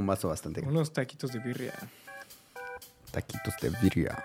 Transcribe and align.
Un 0.00 0.06
vaso 0.06 0.28
bastante 0.28 0.62
grande. 0.62 0.78
Unos 0.78 0.94
taquitos 0.94 1.30
de 1.30 1.40
birria. 1.40 1.74
Taquitos 3.10 3.52
de 3.60 3.68
birria. 3.82 4.24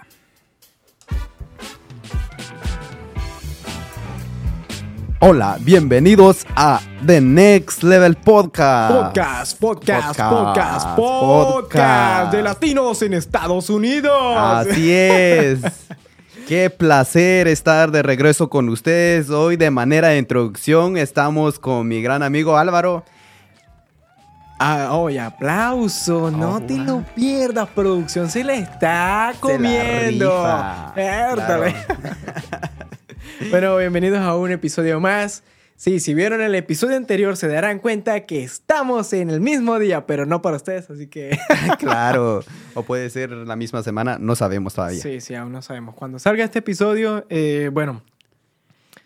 Hola, 5.19 5.57
bienvenidos 5.59 6.47
a 6.55 6.79
The 7.05 7.19
Next 7.19 7.83
Level 7.83 8.15
Podcast. 8.15 8.93
Podcast, 8.93 9.59
podcast, 9.59 10.17
Podcast, 10.17 10.29
podcast, 10.29 10.95
podcast, 10.95 12.31
de 12.31 12.41
latinos 12.41 13.01
en 13.01 13.13
Estados 13.13 13.69
Unidos. 13.69 14.37
Así 14.37 14.89
es. 14.93 15.59
Qué 16.47 16.69
placer 16.69 17.49
estar 17.49 17.91
de 17.91 18.01
regreso 18.01 18.49
con 18.49 18.69
ustedes. 18.69 19.29
Hoy 19.29 19.57
de 19.57 19.71
manera 19.71 20.07
de 20.07 20.19
introducción 20.19 20.95
estamos 20.95 21.59
con 21.59 21.85
mi 21.85 22.01
gran 22.01 22.23
amigo 22.23 22.57
Álvaro. 22.57 23.03
Ah, 24.57 24.93
oye, 24.93 25.19
aplauso, 25.19 26.31
no 26.31 26.55
Oh, 26.55 26.61
te 26.61 26.75
wow. 26.75 26.85
lo 26.85 27.03
pierdas, 27.13 27.67
producción 27.69 28.29
se 28.29 28.43
le 28.43 28.59
está 28.59 29.33
comiendo. 29.39 30.29
claro. 30.93 31.63
bueno, 33.51 33.77
bienvenidos 33.77 34.19
a 34.19 34.35
un 34.37 34.51
episodio 34.51 34.99
más. 35.01 35.43
Sí, 35.77 35.99
si 35.99 36.13
vieron 36.13 36.39
el 36.39 36.55
episodio 36.55 36.95
anterior 36.95 37.35
se 37.35 37.49
darán 37.49 37.79
cuenta 37.79 38.21
que 38.21 38.43
estamos 38.43 39.11
en 39.11 39.29
el 39.29 39.41
mismo 39.41 39.77
día, 39.77 40.05
pero 40.07 40.25
no 40.25 40.41
para 40.41 40.55
ustedes, 40.55 40.89
así 40.89 41.07
que 41.07 41.37
claro. 41.79 42.41
O 42.75 42.83
puede 42.83 43.09
ser 43.09 43.31
la 43.31 43.57
misma 43.57 43.83
semana, 43.83 44.17
no 44.17 44.35
sabemos 44.37 44.73
todavía. 44.73 45.01
sí, 45.01 45.19
sí, 45.19 45.35
aún 45.35 45.51
no 45.51 45.61
sabemos. 45.61 45.95
Cuando 45.95 46.17
salga 46.17 46.45
este 46.45 46.59
episodio, 46.59 47.25
eh, 47.29 47.69
bueno, 47.73 48.01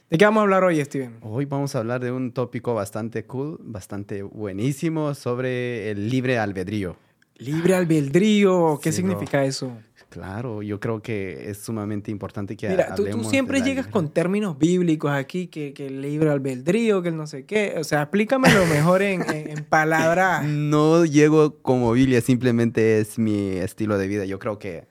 ¿de 0.09 0.17
qué 0.17 0.25
vamos 0.25 0.39
a 0.41 0.43
hablar 0.43 0.63
hoy, 0.63 0.83
Steven? 0.83 1.17
Hoy 1.21 1.45
vamos 1.45 1.75
a 1.75 1.79
hablar 1.79 2.01
de 2.01 2.11
un 2.11 2.31
tópico 2.31 2.73
bastante 2.73 3.23
cool, 3.25 3.57
bastante 3.61 4.23
buenísimo 4.23 5.13
sobre 5.15 5.91
el 5.91 6.09
libre 6.09 6.37
albedrío. 6.37 6.95
Libre 7.37 7.75
albedrío, 7.75 8.79
¿qué 8.81 8.91
Sí, 8.91 8.97
significa 8.97 9.45
eso? 9.45 9.71
Claro, 10.09 10.63
yo 10.63 10.79
creo 10.79 11.01
que 11.03 11.49
es 11.51 11.59
sumamente 11.59 12.09
importante 12.09 12.57
que 12.57 12.67
Mira, 12.67 12.87
tú, 12.89 12.95
tú 12.95 13.01
hablemos 13.03 13.25
de 13.27 13.29
siempre 13.29 13.59
llegas 13.61 13.85
libre- 13.85 13.91
con 13.91 14.09
términos 14.09 14.57
bíblicos 14.57 15.11
aquí, 15.11 15.47
que, 15.47 15.71
que 15.71 15.85
el 15.87 16.01
libre 16.01 16.31
albedrío, 16.31 17.01
que 17.03 17.09
el 17.09 17.15
no 17.15 17.27
sé 17.27 17.45
qué. 17.45 17.75
O 17.77 17.83
sea, 17.83 18.01
explícamelo 18.01 18.65
mejor 18.65 19.03
en, 19.03 19.21
en, 19.29 19.49
en 19.57 19.63
palabras. 19.65 20.43
No 20.47 21.05
llego 21.05 21.59
como 21.61 21.91
Biblia, 21.91 22.21
simplemente 22.21 22.99
es 22.99 23.19
mi 23.19 23.51
estilo 23.57 23.97
de 23.99 24.07
vida. 24.07 24.25
Yo 24.25 24.39
creo 24.39 24.57
que, 24.57 24.85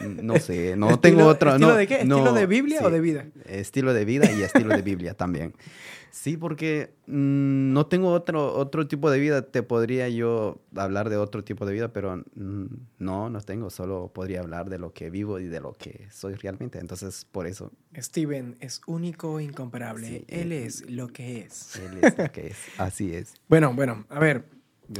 no 0.00 0.38
sé, 0.38 0.76
no 0.76 0.98
tengo 0.98 1.26
otro... 1.26 1.50
¿estilo 1.50 1.68
no, 1.68 1.76
de 1.76 1.86
qué? 1.86 2.04
no, 2.04 2.16
¿Estilo 2.18 2.32
de 2.34 2.46
Biblia 2.46 2.80
o 2.82 2.90
de 2.90 3.00
vida? 3.00 3.26
Estilo 3.46 3.94
de 3.94 4.04
vida 4.04 4.30
y 4.30 4.42
estilo 4.42 4.74
de 4.74 4.82
Biblia 4.82 5.14
también. 5.16 5.54
Sí, 6.14 6.36
porque 6.36 6.94
mm, 7.08 7.72
no 7.72 7.86
tengo 7.86 8.12
otro, 8.12 8.54
otro 8.54 8.86
tipo 8.86 9.10
de 9.10 9.18
vida. 9.18 9.42
Te 9.42 9.64
podría 9.64 10.08
yo 10.08 10.62
hablar 10.76 11.10
de 11.10 11.16
otro 11.16 11.42
tipo 11.42 11.66
de 11.66 11.72
vida, 11.72 11.92
pero 11.92 12.18
mm, 12.36 12.66
no, 13.00 13.30
no 13.30 13.40
tengo. 13.40 13.68
Solo 13.68 14.12
podría 14.14 14.38
hablar 14.38 14.70
de 14.70 14.78
lo 14.78 14.92
que 14.92 15.10
vivo 15.10 15.40
y 15.40 15.46
de 15.46 15.58
lo 15.58 15.72
que 15.72 16.06
soy 16.12 16.34
realmente. 16.34 16.78
Entonces, 16.78 17.24
por 17.24 17.48
eso, 17.48 17.72
Steven 17.96 18.56
es 18.60 18.80
único 18.86 19.40
e 19.40 19.42
incomparable. 19.42 20.06
Sí, 20.06 20.24
Él 20.28 20.52
eh, 20.52 20.66
es 20.66 20.88
lo 20.88 21.08
que 21.08 21.40
es. 21.40 21.74
él 21.80 21.98
es 22.00 22.16
lo 22.16 22.30
que 22.30 22.46
es. 22.46 22.58
Así 22.78 23.12
es. 23.12 23.34
Bueno, 23.48 23.74
bueno, 23.74 24.06
a 24.08 24.20
ver, 24.20 24.44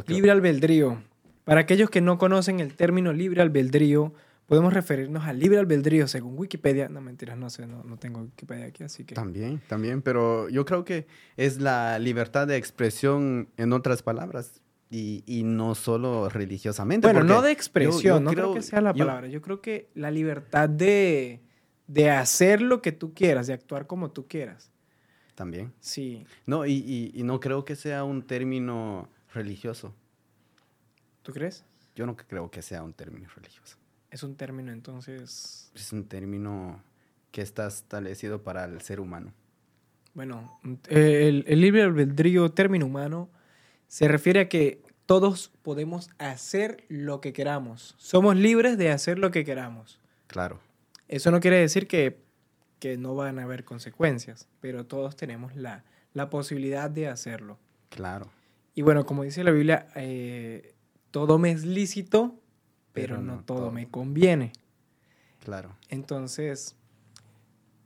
libre 0.08 0.32
albedrío. 0.32 1.00
Para 1.44 1.60
aquellos 1.60 1.90
que 1.90 2.00
no 2.00 2.18
conocen 2.18 2.58
el 2.58 2.74
término 2.74 3.12
libre 3.12 3.40
albedrío, 3.40 4.14
podemos 4.46 4.72
referirnos 4.72 5.24
al 5.24 5.38
libre 5.38 5.58
albedrío 5.58 6.06
según 6.08 6.38
Wikipedia. 6.38 6.88
No, 6.88 7.00
mentiras, 7.00 7.36
no 7.38 7.50
sé, 7.50 7.66
no, 7.66 7.82
no 7.84 7.96
tengo 7.96 8.20
Wikipedia 8.20 8.66
aquí, 8.66 8.82
así 8.84 9.04
que... 9.04 9.14
También, 9.14 9.60
también, 9.68 10.02
pero 10.02 10.48
yo 10.48 10.64
creo 10.64 10.84
que 10.84 11.06
es 11.36 11.60
la 11.60 11.98
libertad 11.98 12.46
de 12.46 12.56
expresión 12.56 13.48
en 13.56 13.72
otras 13.72 14.02
palabras 14.02 14.60
y, 14.90 15.24
y 15.26 15.42
no 15.44 15.74
solo 15.74 16.28
religiosamente. 16.28 17.06
Bueno, 17.06 17.24
no 17.24 17.42
de 17.42 17.50
expresión, 17.52 18.00
yo 18.02 18.20
no 18.20 18.30
creo, 18.32 18.54
que 18.54 18.62
sea 18.62 18.80
la 18.80 18.92
yo- 18.92 19.06
palabra. 19.06 19.28
Yo 19.28 19.40
creo 19.42 19.60
que 19.60 19.88
la 19.94 20.10
libertad 20.10 20.68
de, 20.68 21.40
de 21.86 22.10
hacer 22.10 22.60
lo 22.62 22.80
que 22.82 22.92
tú 22.92 23.14
quieras, 23.14 23.46
de 23.46 23.54
actuar 23.54 23.86
como 23.86 24.10
tú 24.10 24.26
quieras. 24.28 24.70
También. 25.34 25.72
Sí. 25.80 26.24
No, 26.46 26.64
y, 26.64 26.74
y- 26.74 27.10
y 27.12 27.22
no 27.24 27.40
creo 27.40 27.64
que 27.64 27.74
sea 27.76 28.04
un 28.04 28.22
término 28.22 29.08
religioso. 29.32 29.92
¿Tú 31.22 31.32
crees? 31.32 31.64
Yo 31.96 32.06
no 32.06 32.14
creo 32.16 32.50
que 32.50 32.62
sea 32.62 32.82
un 32.84 32.92
término 32.92 33.28
religioso. 33.34 33.76
Es 34.14 34.22
un 34.22 34.36
término, 34.36 34.70
entonces... 34.70 35.72
Es 35.74 35.92
un 35.92 36.04
término 36.04 36.80
que 37.32 37.42
está 37.42 37.66
establecido 37.66 38.44
para 38.44 38.64
el 38.64 38.80
ser 38.80 39.00
humano. 39.00 39.34
Bueno, 40.14 40.60
eh, 40.88 41.26
el, 41.26 41.44
el 41.48 41.60
libre 41.60 41.82
albedrío, 41.82 42.48
término 42.52 42.86
humano, 42.86 43.28
se 43.88 44.06
refiere 44.06 44.38
a 44.38 44.48
que 44.48 44.80
todos 45.06 45.50
podemos 45.62 46.10
hacer 46.18 46.84
lo 46.88 47.20
que 47.20 47.32
queramos. 47.32 47.96
Somos 47.98 48.36
libres 48.36 48.78
de 48.78 48.92
hacer 48.92 49.18
lo 49.18 49.32
que 49.32 49.44
queramos. 49.44 49.98
Claro. 50.28 50.60
Eso 51.08 51.32
no 51.32 51.40
quiere 51.40 51.56
decir 51.56 51.88
que, 51.88 52.22
que 52.78 52.96
no 52.96 53.16
van 53.16 53.40
a 53.40 53.42
haber 53.42 53.64
consecuencias, 53.64 54.46
pero 54.60 54.86
todos 54.86 55.16
tenemos 55.16 55.56
la, 55.56 55.82
la 56.12 56.30
posibilidad 56.30 56.88
de 56.88 57.08
hacerlo. 57.08 57.58
Claro. 57.88 58.30
Y 58.76 58.82
bueno, 58.82 59.06
como 59.06 59.24
dice 59.24 59.42
la 59.42 59.50
Biblia, 59.50 59.88
eh, 59.96 60.76
todo 61.10 61.40
me 61.40 61.50
es 61.50 61.64
lícito, 61.64 62.40
pero, 62.94 63.20
no, 63.20 63.40
todo, 63.44 63.70
me 63.70 63.88
conviene. 63.88 64.52
Claro. 65.44 65.76
Entonces, 65.90 66.74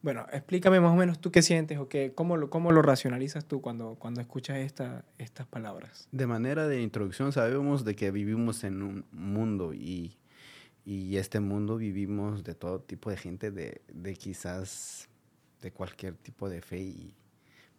bueno, 0.02 0.26
explícame 0.32 0.78
más 0.80 0.92
o 0.92 0.96
menos 0.96 1.18
tú 1.18 1.32
qué 1.32 1.42
sientes 1.42 1.78
o 1.78 1.88
qué, 1.88 2.12
cómo, 2.14 2.36
lo, 2.36 2.50
cómo 2.50 2.70
lo 2.70 2.82
racionalizas 2.82 3.44
tú 3.46 3.60
cuando, 3.60 3.96
cuando 3.98 4.20
escuchas 4.20 4.58
esta, 4.58 5.04
estas 5.18 5.46
palabras. 5.46 6.06
De 6.12 6.26
manera 6.28 6.68
de 6.68 6.80
introducción, 6.82 7.32
sabemos 7.32 7.84
de 7.84 7.96
que 7.96 8.10
vivimos 8.12 8.62
en 8.62 8.82
un 8.82 9.04
mundo 9.10 9.74
y, 9.74 10.16
y 10.84 11.16
este 11.16 11.40
mundo 11.40 11.76
vivimos 11.78 12.44
de 12.44 12.54
todo 12.54 12.80
tipo 12.80 13.10
de 13.10 13.16
gente, 13.16 13.50
de, 13.50 13.82
de 13.92 14.14
quizás 14.14 15.08
de 15.62 15.72
cualquier 15.72 16.14
tipo 16.14 16.48
de 16.48 16.62
fe. 16.62 16.78
y- 16.80 17.14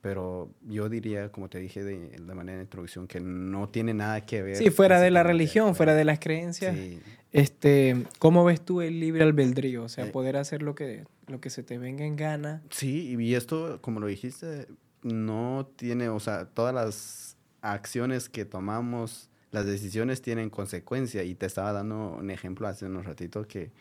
pero 0.02 0.50
yo 0.68 0.88
diría, 0.90 1.30
como 1.32 1.50
te 1.50 1.60
dije 1.60 1.84
de, 1.84 2.10
de 2.10 2.36
manera 2.36 2.58
de 2.58 2.64
introducción, 2.64 3.08
que 3.08 3.20
no 3.20 3.68
tiene 3.70 3.94
nada 3.94 4.26
que 4.26 4.42
ver. 4.42 4.56
Sí, 4.56 4.70
fuera 4.70 5.00
de 5.02 5.12
la 5.12 5.24
religión, 5.24 5.76
fuera 5.76 5.94
de 5.94 6.06
las 6.06 6.20
creencias. 6.20 6.76
Sí, 6.76 7.00
Este, 7.32 8.06
¿Cómo 8.18 8.44
ves 8.46 8.62
tú 8.62 8.82
el 8.82 9.00
libre 9.00 9.24
albedrío? 9.24 9.84
O 9.84 9.90
sea, 9.90 10.06
Eh. 10.06 10.10
poder 10.12 10.36
hacer 10.38 10.62
lo 10.64 10.74
que, 10.74 11.06
lo 11.28 11.40
que 11.42 11.50
se 11.50 11.62
te 11.64 11.78
venga 11.78 12.06
en 12.06 12.16
gana. 12.16 12.64
Sí, 12.72 13.16
y 13.20 13.36
esto, 13.36 13.80
como 13.82 14.00
lo 14.00 14.08
dijiste, 14.08 14.68
no 15.04 15.70
tiene, 15.76 16.10
o 16.10 16.20
sea, 16.20 16.46
todas 16.46 16.74
las 16.74 17.38
acciones 17.62 18.30
que 18.30 18.46
tomamos, 18.46 19.30
las 19.52 19.66
decisiones 19.66 20.22
tienen 20.22 20.50
consecuencia. 20.50 21.24
Y 21.24 21.36
te 21.36 21.46
estaba 21.46 21.72
dando 21.74 22.16
un 22.20 22.32
ejemplo 22.32 22.68
hace 22.68 22.86
unos 22.86 23.06
ratitos 23.06 23.46
que, 23.48 23.72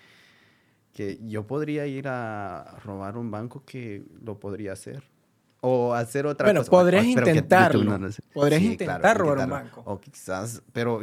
que 0.92 1.18
yo 1.26 1.46
podría 1.46 1.86
ir 1.86 2.08
a 2.08 2.78
robar 2.84 3.16
un 3.16 3.30
banco 3.30 3.62
que 3.64 4.02
lo 4.22 4.38
podría 4.40 4.72
hacer. 4.72 5.04
O 5.60 5.92
hacer 5.94 6.26
otra 6.26 6.46
Bueno, 6.46 6.60
cosa. 6.60 6.70
podrías 6.70 7.04
Espero 7.04 7.24
que 7.24 7.30
intentarlo. 7.32 7.98
No 7.98 8.12
sé. 8.12 8.22
Podrías 8.32 8.62
intentar 8.62 9.19
robar 9.19 9.38
un 9.38 9.50
banco. 9.50 9.82
O 9.86 9.98
quizás, 10.00 10.62
pero 10.72 11.00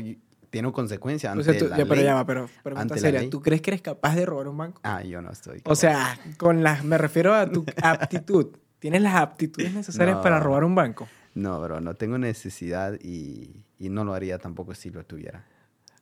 tiene 0.50 0.72
consecuencia 0.72 1.30
O 1.30 1.34
ante 1.34 1.44
sea, 1.44 1.58
tú- 1.58 1.68
la 1.68 1.78
ya, 1.78 1.84
pero 1.84 1.96
ley. 1.96 2.06
ya 2.06 2.16
va, 2.16 2.26
pero 2.26 2.50
pregunta 2.64 2.98
seria. 2.98 3.30
¿tú 3.30 3.42
crees 3.42 3.62
que 3.62 3.72
eres 3.72 3.82
capaz 3.82 4.16
de 4.16 4.26
robar 4.26 4.48
un 4.48 4.58
banco? 4.58 4.80
Ah, 4.84 5.04
yo 5.04 5.22
no 5.22 5.30
estoy. 5.32 5.62
O 5.66 5.76
sea, 5.76 6.18
con 6.38 6.64
las, 6.64 6.86
me 6.86 6.98
refiero 6.98 7.34
a 7.34 7.50
tu 7.52 7.66
aptitud. 7.84 8.56
¿Tienes 8.80 9.02
las 9.02 9.16
aptitudes 9.16 9.74
necesarias 9.74 10.18
No. 10.18 10.22
para 10.24 10.40
robar 10.40 10.64
un 10.64 10.76
banco? 10.76 11.08
No, 11.34 11.60
bro, 11.62 11.82
no 11.82 11.96
tengo 11.96 12.18
necesidad 12.18 12.94
y, 13.02 13.64
y 13.78 13.90
no 13.90 14.06
lo 14.06 14.14
haría 14.14 14.38
tampoco 14.38 14.74
si 14.74 14.90
lo 14.90 15.04
tuviera. 15.06 15.46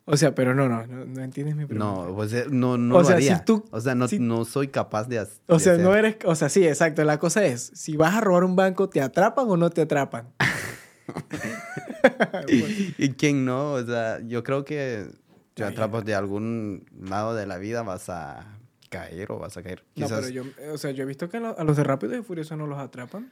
O 0.05 0.17
sea, 0.17 0.35
pero 0.35 0.53
no, 0.53 0.67
no, 0.67 0.85
no, 0.85 1.05
no 1.05 1.23
entiendes 1.23 1.55
mi 1.55 1.65
pregunta. 1.65 1.85
No, 1.85 2.13
o 2.15 2.27
sea, 2.27 2.43
no, 2.49 2.77
no 2.77 2.95
O 2.95 2.99
lo 2.99 3.05
si 3.05 3.13
haría. 3.13 3.45
tú- 3.45 3.63
o 3.71 3.79
sea, 3.79 3.95
no, 3.95 4.07
si- 4.09 4.19
no 4.19 4.43
soy 4.43 4.67
capaz 4.67 5.07
de, 5.07 5.19
hacer. 5.19 5.41
O 5.47 5.59
sea, 5.59 5.77
no 5.77 5.95
eres, 5.95 6.17
o 6.25 6.35
sea, 6.35 6.49
sí, 6.49 6.67
exacto. 6.67 7.03
La 7.05 7.19
cosa 7.19 7.45
es, 7.45 7.71
si 7.73 7.95
vas 7.95 8.13
a 8.15 8.19
robar 8.21 8.43
un 8.43 8.57
banco, 8.57 8.89
¿te 8.89 8.99
atrapan 9.01 9.45
o 9.49 9.55
no 9.55 9.69
te 9.69 9.81
atrapan? 9.81 10.27
¿Y 12.97 13.09
quién 13.11 13.45
no? 13.45 13.73
O 13.73 13.83
sea, 13.85 14.19
yo 14.21 14.43
creo 14.43 14.65
que 14.65 15.07
te 15.53 15.63
atrapas 15.63 16.03
de 16.05 16.15
algún 16.15 16.85
lado 16.99 17.35
de 17.35 17.45
la 17.47 17.57
vida, 17.57 17.83
vas 17.83 18.09
a 18.09 18.57
caer 18.89 19.31
o 19.31 19.39
vas 19.39 19.55
a 19.57 19.63
caer. 19.63 19.83
No, 19.95 20.05
Quizás 20.05 20.19
pero 20.19 20.29
yo, 20.29 20.43
o 20.73 20.77
sea, 20.77 20.91
yo 20.91 21.03
he 21.03 21.05
visto 21.05 21.29
que 21.29 21.37
a 21.37 21.39
lo- 21.39 21.57
a 21.57 21.63
los 21.63 21.77
de 21.77 21.83
Rápido 21.83 22.17
y 22.17 22.21
Furioso 22.23 22.55
no 22.57 22.67
los 22.67 22.79
atrapan. 22.79 23.31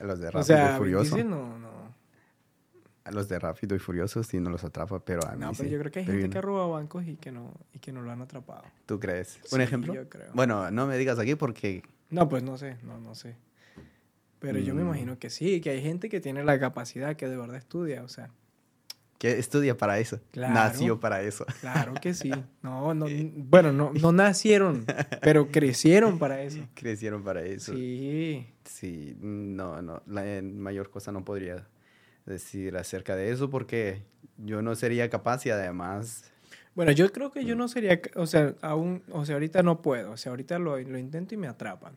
a 0.00 0.04
los 0.04 0.18
de 0.18 0.28
O 0.28 0.30
Rápido 0.30 0.44
sea, 0.44 0.74
y 0.74 0.78
Furioso. 0.78 1.16
dicen, 1.16 1.30
no, 1.30 1.58
no. 1.58 1.65
A 3.06 3.12
los 3.12 3.28
de 3.28 3.38
Rápido 3.38 3.76
y 3.76 3.78
Furioso 3.78 4.22
sí 4.24 4.40
no 4.40 4.50
los 4.50 4.64
atrapa, 4.64 4.98
pero 5.04 5.24
a 5.26 5.32
mí 5.32 5.38
No, 5.40 5.52
pero 5.52 5.64
sí. 5.64 5.70
yo 5.70 5.78
creo 5.78 5.92
que 5.92 6.00
hay 6.00 6.06
Pero 6.06 6.18
gente 6.18 6.34
que 6.36 6.40
robado 6.40 6.70
bancos 6.72 7.06
y 7.06 7.16
que 7.16 7.30
no, 7.30 7.52
y 7.72 7.78
que 7.78 7.92
no 7.92 8.02
lo 8.02 8.10
han 8.10 8.20
atrapado. 8.20 8.64
¿Tú 8.84 8.98
crees? 8.98 9.38
Sí, 9.44 9.54
¿Un 9.54 9.60
ejemplo? 9.60 9.94
yo 9.94 10.08
creo. 10.08 10.30
Bueno, 10.34 10.70
no 10.72 10.86
me 10.88 10.98
digas 10.98 11.18
aquí 11.20 11.36
porque... 11.36 11.82
No, 12.10 12.28
pues 12.28 12.42
no 12.42 12.58
sé, 12.58 12.76
no, 12.82 12.98
no 12.98 13.14
sé. 13.14 13.36
Pero 14.40 14.58
yo 14.58 14.74
me 14.74 14.82
Mm. 14.82 14.86
imagino 14.86 15.18
que 15.18 15.30
sí, 15.30 15.60
que 15.60 15.70
hay 15.70 15.82
gente 15.82 16.08
que 16.08 16.20
tiene 16.20 16.42
la 16.44 16.58
capacidad, 16.58 17.14
que 17.16 17.28
de 17.28 17.36
verdad 17.36 17.56
estudia, 17.56 18.02
o 18.02 18.08
sea, 18.08 18.30
que 19.18 19.38
estudia 19.38 19.76
para 19.78 19.98
eso. 19.98 20.20
Claro. 20.32 20.52
Nació 20.52 21.00
para 21.00 21.22
eso. 21.22 21.46
claro 21.60 21.94
que 21.94 22.12
sí. 22.12 22.30
No, 22.62 22.92
no, 22.92 23.06
bueno, 23.36 23.72
no, 23.72 23.92
no 24.00 24.12
nacieron, 24.12 24.84
pero 25.22 25.48
crecieron 25.50 26.18
para 26.18 26.42
eso. 26.42 26.58
Crecieron 26.74 27.22
para 27.24 27.42
eso. 27.42 27.72
Sí. 27.72 28.46
Sí, 28.64 29.16
no, 29.20 29.80
no, 29.80 30.02
la 30.06 30.36
en 30.38 30.58
mayor 30.60 30.90
cosa 30.90 31.12
no 31.12 31.24
podría 31.24 31.66
decir 32.26 32.76
acerca 32.76 33.16
de 33.16 33.30
eso 33.30 33.48
porque 33.50 34.02
yo 34.36 34.60
no 34.62 34.74
sería 34.74 35.08
capaz 35.08 35.46
y 35.46 35.50
además... 35.50 36.30
Bueno, 36.74 36.92
yo 36.92 37.10
creo 37.10 37.30
que 37.32 37.44
yo 37.46 37.54
no 37.56 37.68
sería, 37.68 38.00
o 38.16 38.26
sea, 38.26 38.54
aún, 38.60 39.02
o 39.10 39.24
sea, 39.24 39.36
ahorita 39.36 39.62
no 39.62 39.80
puedo, 39.80 40.10
o 40.12 40.16
sea, 40.18 40.30
ahorita 40.30 40.58
lo, 40.58 40.78
lo 40.78 40.98
intento 40.98 41.34
y 41.34 41.38
me 41.38 41.46
atrapan. 41.48 41.96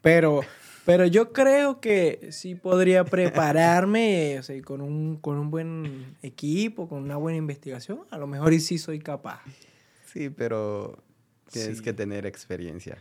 Pero, 0.00 0.40
pero 0.86 1.04
yo 1.04 1.32
creo 1.34 1.80
que 1.80 2.28
sí 2.30 2.54
podría 2.54 3.04
prepararme, 3.04 4.38
o 4.38 4.42
sea, 4.42 4.60
con 4.62 4.80
un, 4.80 5.16
con 5.16 5.36
un 5.36 5.50
buen 5.50 6.16
equipo, 6.22 6.88
con 6.88 7.02
una 7.02 7.16
buena 7.16 7.36
investigación, 7.36 8.00
a 8.10 8.16
lo 8.16 8.26
mejor 8.26 8.54
y 8.54 8.60
sí 8.60 8.78
soy 8.78 9.00
capaz. 9.00 9.42
Sí, 10.06 10.30
pero 10.30 10.96
tienes 11.50 11.78
Sí. 11.78 11.84
que 11.84 11.92
tener 11.92 12.24
experiencia. 12.24 12.96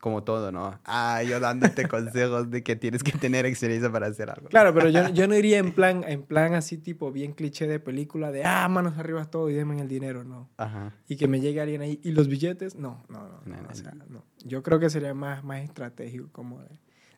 Como 0.00 0.22
todo, 0.24 0.52
¿no? 0.52 0.78
Ah, 0.84 1.22
yo 1.22 1.40
dándote 1.40 1.88
consejos 1.88 2.50
de 2.50 2.62
que 2.62 2.76
tienes 2.76 3.02
que 3.02 3.12
tener 3.12 3.46
experiencia 3.46 3.90
para 3.90 4.06
hacer 4.06 4.30
algo. 4.30 4.48
Claro, 4.48 4.74
pero 4.74 4.88
yo, 4.88 5.08
yo 5.10 5.26
no 5.26 5.34
iría 5.38 5.58
en 5.58 5.72
plan, 5.72 6.04
en 6.06 6.22
plan 6.22 6.54
así 6.54 6.78
tipo 6.78 7.12
bien 7.12 7.32
cliché 7.32 7.66
de 7.66 7.80
película 7.80 8.30
de, 8.30 8.44
ah, 8.44 8.68
manos 8.68 8.98
arriba 8.98 9.24
todo 9.24 9.50
y 9.50 9.54
denme 9.54 9.80
el 9.80 9.88
dinero, 9.88 10.24
no. 10.24 10.48
Ajá. 10.56 10.92
Y 11.08 11.16
que 11.16 11.28
me 11.28 11.40
llegue 11.40 11.60
alguien 11.60 11.82
ahí. 11.82 12.00
¿Y 12.02 12.12
los 12.12 12.28
billetes? 12.28 12.76
No, 12.76 13.04
no, 13.08 13.20
no. 13.20 13.40
no, 13.44 13.56
No, 13.56 13.62
no, 13.62 13.68
o 13.70 13.74
sea. 13.74 13.92
Yo 14.44 14.62
creo 14.62 14.78
que 14.78 14.90
sería 14.90 15.14
más, 15.14 15.42
más 15.42 15.62
estratégico 15.62 16.28
como 16.30 16.60
de... 16.62 16.68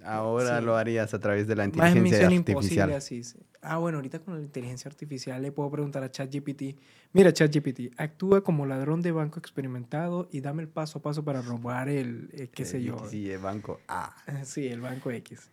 Ahora 0.04 0.58
Sí. 0.60 0.64
lo 0.64 0.76
harías 0.76 1.12
a 1.14 1.18
través 1.18 1.46
de 1.46 1.56
la 1.56 1.64
inteligencia 1.64 2.26
artificial. 2.26 2.32
imposible 2.32 2.94
así. 2.94 3.24
sí. 3.24 3.38
Ah, 3.60 3.78
bueno, 3.78 3.98
ahorita 3.98 4.20
con 4.20 4.34
la 4.36 4.40
inteligencia 4.40 4.88
artificial 4.88 5.42
le 5.42 5.50
puedo 5.50 5.68
preguntar 5.70 6.04
a 6.04 6.10
ChatGPT. 6.10 6.76
Mira, 7.12 7.32
ChatGPT, 7.32 7.92
actúa 7.96 8.42
como 8.44 8.64
ladrón 8.66 9.02
de 9.02 9.10
banco 9.10 9.40
experimentado 9.40 10.28
y 10.30 10.40
dame 10.40 10.62
el 10.62 10.68
paso 10.68 11.00
a 11.00 11.02
paso 11.02 11.24
para 11.24 11.42
robar 11.42 11.88
el, 11.88 12.30
eh, 12.32 12.48
qué 12.54 12.64
sé 12.64 12.82
yo. 12.82 12.96
Sí, 13.10 13.28
el 13.30 13.38
banco. 13.40 13.80
Ah, 13.88 14.14
Sí, 14.44 14.68
el 14.68 14.80
banco 14.80 15.10
X. 15.10 15.50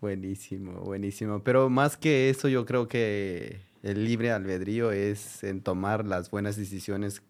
buenísimo, 0.00 0.80
buenísimo. 0.80 1.42
Pero 1.42 1.68
más 1.68 1.96
que 1.96 2.30
eso, 2.30 2.48
yo 2.48 2.64
creo 2.64 2.86
que 2.88 3.60
el 3.82 4.04
libre 4.04 4.30
albedrío 4.30 4.92
es 4.92 5.42
en 5.42 5.60
tomar 5.60 6.06
las 6.06 6.30
buenas 6.30 6.56
decisiones 6.56 7.22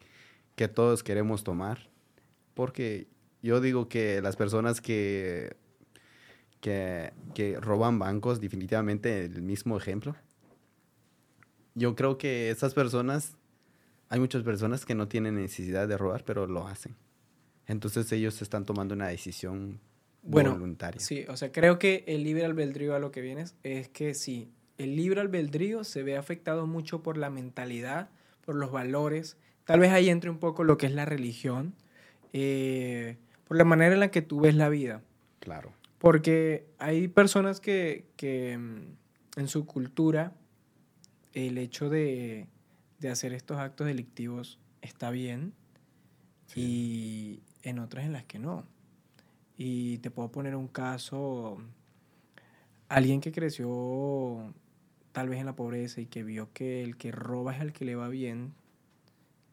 que 0.55 0.69
todos 0.69 1.03
queremos 1.03 1.45
tomar. 1.45 1.89
Porque 2.55 3.07
yo 3.43 3.61
digo 3.63 3.89
que 3.89 4.21
las 4.21 4.37
personas 4.37 4.81
que, 4.83 5.57
que, 6.61 7.13
que 7.35 7.59
roban 7.61 7.99
bancos, 7.99 8.41
definitivamente 8.41 9.25
el 9.25 9.43
mismo 9.43 9.77
ejemplo. 9.77 10.15
Yo 11.75 11.95
creo 11.95 12.19
que 12.19 12.51
esas 12.51 12.75
personas, 12.75 13.37
hay 14.09 14.21
muchas 14.21 14.43
personas 14.43 14.85
que 14.85 14.95
no 14.95 15.09
tienen 15.09 15.37
necesidad 15.37 15.89
de 15.89 15.97
robar, 15.97 16.25
pero 16.25 16.47
lo 16.47 16.67
hacen. 16.67 16.97
Entonces 17.67 18.11
ellos 18.13 18.43
están 18.43 18.67
tomando 18.67 18.95
una 18.95 19.09
decisión 19.09 19.81
Bueno, 20.23 20.53
voluntaria. 20.53 21.01
Sí, 21.01 21.25
o 21.29 21.37
sea, 21.37 21.53
creo 21.53 21.79
que 21.79 22.05
el 22.09 22.25
libre 22.25 22.45
albedrío 22.45 22.95
a 22.95 22.99
lo 22.99 23.13
que 23.13 23.21
vienes 23.21 23.55
es 23.63 23.89
que 23.89 24.15
sí, 24.15 24.51
el 24.77 24.97
libre 24.97 25.21
albedrío 25.21 25.85
se 25.85 26.03
ve 26.03 26.17
afectado 26.17 26.67
mucho 26.67 27.03
por 27.03 27.17
la 27.17 27.31
mentalidad, 27.31 28.11
por 28.45 28.57
los 28.57 28.73
valores. 28.73 29.37
Tal 29.65 29.79
vez 29.79 29.93
ahí 29.93 30.11
entre 30.11 30.31
un 30.31 30.39
poco 30.39 30.65
lo 30.65 30.77
que 30.79 30.87
es 30.87 30.93
la 30.93 31.05
religión, 31.05 31.75
eh, 32.33 33.19
por 33.47 33.57
la 33.57 33.65
manera 33.65 33.95
en 33.95 34.01
la 34.01 34.11
que 34.11 34.23
tú 34.23 34.41
ves 34.41 34.55
la 34.57 34.69
vida. 34.69 35.03
Claro. 35.39 35.73
Porque 36.01 36.67
hay 36.79 37.09
personas 37.09 37.61
que, 37.61 38.07
que, 38.17 38.57
mm, 38.59 39.39
en 39.41 39.49
su 39.49 39.67
cultura 39.67 40.33
el 41.35 41.59
hecho 41.59 41.89
de, 41.89 42.49
de 42.99 43.11
hacer 43.11 43.33
estos 43.35 43.59
actos 43.59 43.87
delictivos 43.87 44.59
está 44.83 45.11
bien 45.11 45.53
y 46.57 47.41
en 47.63 47.79
otras 47.79 48.05
en 48.07 48.13
las 48.15 48.25
que 48.25 48.39
no. 48.39 48.65
Y 49.57 49.99
te 49.99 50.11
puedo 50.11 50.33
poner 50.33 50.57
un 50.57 50.69
caso, 50.69 51.59
alguien 52.89 53.21
que 53.21 53.31
creció 53.31 54.53
tal 55.13 55.29
vez 55.29 55.39
en 55.39 55.47
la 55.47 55.55
pobreza 55.55 56.01
y 56.01 56.07
que 56.07 56.25
vio 56.25 56.51
que 56.53 56.83
el 56.83 56.97
que 56.97 57.13
roba 57.13 57.55
es 57.55 57.61
el 57.61 57.73
que 57.75 57.85
le 57.85 57.95
va 57.95 58.09
bien, 58.09 58.55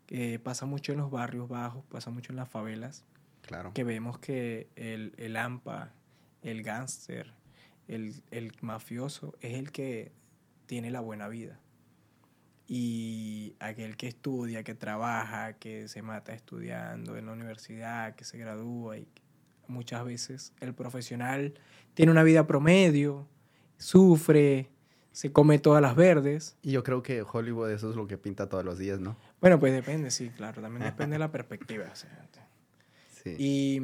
que 0.06 0.40
pasa 0.40 0.66
mucho 0.66 0.94
en 0.94 1.00
los 1.00 1.12
barrios 1.12 1.50
bajos, 1.50 1.84
pasa 1.90 2.10
mucho 2.10 2.32
en 2.32 2.38
las 2.38 2.48
favelas, 2.50 3.04
Claro. 3.42 3.74
que 3.74 3.84
vemos 3.84 4.18
que 4.18 4.68
el, 4.76 5.14
el 5.18 5.36
AMPA, 5.38 5.92
el 6.42 6.64
gángster, 6.64 7.34
el, 7.88 8.22
el 8.32 8.52
mafioso 8.62 9.36
es 9.42 9.54
el 9.56 9.72
que 9.72 10.12
tiene 10.66 10.92
la 10.92 11.02
buena 11.02 11.28
vida. 11.28 11.60
Y 12.68 13.56
aquel 13.60 13.96
que 13.96 14.08
estudia, 14.08 14.64
que 14.64 14.76
trabaja, 14.76 15.54
que 15.54 15.88
se 15.88 16.02
mata 16.02 16.34
estudiando 16.34 17.16
en 17.16 17.26
la 17.26 17.32
universidad, 17.32 18.16
que 18.16 18.26
se 18.26 18.38
gradúa 18.38 18.98
y 18.98 19.08
muchas 19.68 20.04
veces 20.06 20.54
el 20.60 20.74
profesional 20.74 21.54
tiene 21.94 22.12
una 22.12 22.24
vida 22.24 22.46
promedio, 22.46 23.28
sufre, 23.78 24.70
se 25.12 25.32
come 25.32 25.60
todas 25.60 25.82
las 25.82 25.96
verdes. 25.96 26.58
Y 26.62 26.72
yo 26.72 26.84
creo 26.84 27.02
que 27.02 27.24
Hollywood 27.24 27.72
eso 27.72 27.90
es 27.90 27.96
lo 27.96 28.06
que 28.06 28.18
pinta 28.18 28.50
todos 28.50 28.66
los 28.66 28.78
días, 28.78 29.00
¿no? 29.00 29.18
Bueno, 29.40 29.60
pues 29.60 29.74
depende, 29.74 30.12
sí, 30.12 30.30
claro, 30.30 30.62
también 30.62 30.84
depende 30.84 31.16
de 31.16 31.20
la 31.20 31.32
perspectiva. 31.32 31.86
o 31.92 31.96
sea, 31.96 32.28
Sí. 33.24 33.36
Y, 33.40 33.82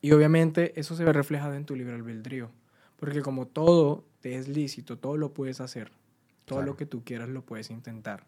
y 0.00 0.12
obviamente 0.12 0.78
eso 0.78 0.94
se 0.96 1.04
ve 1.04 1.12
reflejado 1.12 1.54
en 1.54 1.64
tu 1.64 1.74
libre 1.76 1.94
albedrío. 1.94 2.50
Porque 2.96 3.22
como 3.22 3.46
todo 3.46 4.04
te 4.20 4.36
es 4.36 4.48
lícito, 4.48 4.98
todo 4.98 5.16
lo 5.16 5.32
puedes 5.32 5.60
hacer. 5.60 5.90
Todo 6.44 6.58
Claro. 6.58 6.72
lo 6.72 6.76
que 6.76 6.86
tú 6.86 7.04
quieras 7.04 7.28
lo 7.28 7.42
puedes 7.42 7.70
intentar. 7.70 8.24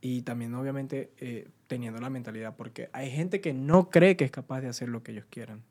Y 0.00 0.22
también 0.22 0.54
obviamente 0.54 1.12
eh, 1.18 1.48
teniendo 1.66 2.00
la 2.00 2.10
mentalidad, 2.10 2.56
porque 2.56 2.88
hay 2.92 3.10
gente 3.10 3.40
que 3.40 3.52
no 3.52 3.90
cree 3.90 4.16
que 4.16 4.24
es 4.24 4.30
capaz 4.30 4.60
de 4.62 4.68
hacer 4.68 4.88
lo 4.88 5.02
que 5.02 5.12
ellos 5.12 5.26
quieran. 5.30 5.62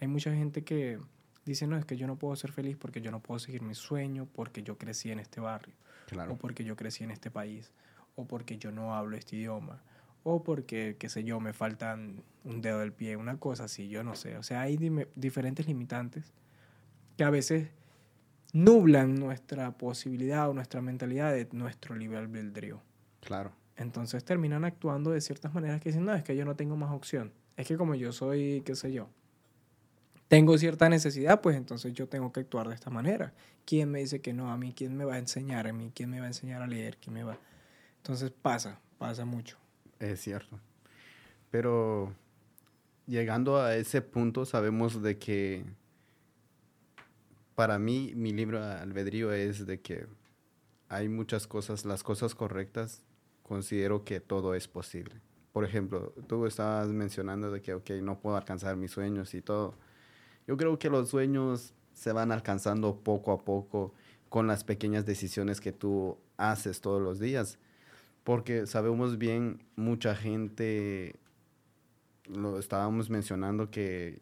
Hay 0.00 0.06
mucha 0.08 0.32
gente 0.34 0.62
que 0.64 0.98
dice, 1.44 1.66
no, 1.66 1.76
es 1.76 1.84
que 1.84 1.96
yo 1.96 2.06
no 2.06 2.16
puedo 2.16 2.34
ser 2.36 2.52
feliz 2.52 2.76
porque 2.76 3.00
yo 3.00 3.10
no 3.10 3.20
puedo 3.20 3.38
seguir 3.40 3.62
mi 3.62 3.74
sueño, 3.74 4.26
porque 4.32 4.62
yo 4.62 4.78
crecí 4.78 5.10
en 5.10 5.18
este 5.18 5.40
barrio 5.40 5.74
claro. 6.06 6.32
o 6.32 6.36
porque 6.36 6.64
yo 6.64 6.76
crecí 6.76 7.02
en 7.04 7.10
este 7.10 7.30
país, 7.30 7.72
o 8.14 8.26
porque 8.26 8.58
yo 8.58 8.70
no 8.70 8.94
hablo 8.94 9.16
este 9.16 9.36
idioma, 9.36 9.82
o 10.28 10.42
porque, 10.42 10.96
qué 10.98 11.08
sé 11.08 11.24
yo, 11.24 11.40
me 11.40 11.52
faltan 11.52 12.22
un 12.44 12.60
dedo 12.60 12.80
del 12.80 12.92
pie, 12.92 13.16
una 13.16 13.38
cosa 13.38 13.64
así, 13.64 13.88
yo 13.88 14.04
no 14.04 14.14
sé. 14.14 14.36
O 14.36 14.42
sea, 14.42 14.62
hay 14.62 14.78
diferentes 15.14 15.66
limitantes 15.66 16.32
que 17.16 17.24
a 17.24 17.30
veces 17.30 17.70
nublan 18.52 19.14
nuestra 19.14 19.72
posibilidad 19.72 20.48
o 20.48 20.54
nuestra 20.54 20.80
mentalidad 20.80 21.32
de 21.32 21.48
nuestro 21.52 21.94
libre 21.94 22.18
albedrío. 22.18 22.80
Claro. 23.20 23.52
Entonces 23.76 24.24
terminan 24.24 24.64
actuando 24.64 25.10
de 25.10 25.20
ciertas 25.20 25.54
maneras 25.54 25.80
que 25.80 25.90
dicen, 25.90 26.04
no, 26.04 26.14
es 26.14 26.22
que 26.22 26.36
yo 26.36 26.44
no 26.44 26.56
tengo 26.56 26.76
más 26.76 26.92
opción. 26.92 27.32
Es 27.56 27.66
que 27.66 27.76
como 27.76 27.94
yo 27.94 28.12
soy, 28.12 28.62
qué 28.64 28.74
sé 28.74 28.92
yo, 28.92 29.08
tengo 30.28 30.58
cierta 30.58 30.88
necesidad, 30.88 31.40
pues 31.40 31.56
entonces 31.56 31.92
yo 31.94 32.06
tengo 32.06 32.32
que 32.32 32.40
actuar 32.40 32.68
de 32.68 32.74
esta 32.74 32.90
manera. 32.90 33.32
¿Quién 33.64 33.90
me 33.90 34.00
dice 34.00 34.20
que 34.20 34.32
no? 34.32 34.50
A 34.50 34.58
mí, 34.58 34.72
¿quién 34.74 34.96
me 34.96 35.04
va 35.04 35.14
a 35.14 35.18
enseñar 35.18 35.66
a 35.66 35.72
mí? 35.72 35.90
¿Quién 35.94 36.10
me 36.10 36.18
va 36.20 36.24
a 36.24 36.28
enseñar 36.28 36.62
a 36.62 36.66
leer? 36.66 36.98
¿Quién 36.98 37.14
me 37.14 37.24
va? 37.24 37.38
Entonces 37.96 38.30
pasa, 38.30 38.80
pasa 38.98 39.24
mucho. 39.24 39.58
Es 39.98 40.20
cierto. 40.20 40.58
Pero 41.50 42.14
llegando 43.06 43.58
a 43.58 43.74
ese 43.76 44.02
punto, 44.02 44.44
sabemos 44.44 45.02
de 45.02 45.18
que 45.18 45.64
para 47.54 47.78
mí 47.78 48.12
mi 48.14 48.32
libro 48.32 48.62
albedrío 48.62 49.32
es 49.32 49.66
de 49.66 49.80
que 49.80 50.06
hay 50.88 51.08
muchas 51.08 51.46
cosas, 51.46 51.84
las 51.84 52.02
cosas 52.02 52.34
correctas, 52.34 53.02
considero 53.42 54.04
que 54.04 54.20
todo 54.20 54.54
es 54.54 54.68
posible. 54.68 55.20
Por 55.52 55.64
ejemplo, 55.64 56.12
tú 56.28 56.46
estabas 56.46 56.88
mencionando 56.88 57.50
de 57.50 57.60
que, 57.60 57.74
ok, 57.74 57.90
no 58.02 58.20
puedo 58.20 58.36
alcanzar 58.36 58.76
mis 58.76 58.92
sueños 58.92 59.34
y 59.34 59.42
todo. 59.42 59.74
Yo 60.46 60.56
creo 60.56 60.78
que 60.78 60.88
los 60.88 61.08
sueños 61.08 61.74
se 61.94 62.12
van 62.12 62.30
alcanzando 62.30 63.00
poco 63.00 63.32
a 63.32 63.44
poco 63.44 63.92
con 64.28 64.46
las 64.46 64.62
pequeñas 64.62 65.04
decisiones 65.04 65.60
que 65.60 65.72
tú 65.72 66.16
haces 66.36 66.80
todos 66.80 67.02
los 67.02 67.18
días. 67.18 67.58
Porque 68.28 68.66
sabemos 68.66 69.16
bien, 69.16 69.62
mucha 69.74 70.14
gente, 70.14 71.14
lo 72.28 72.58
estábamos 72.58 73.08
mencionando, 73.08 73.70
que 73.70 74.20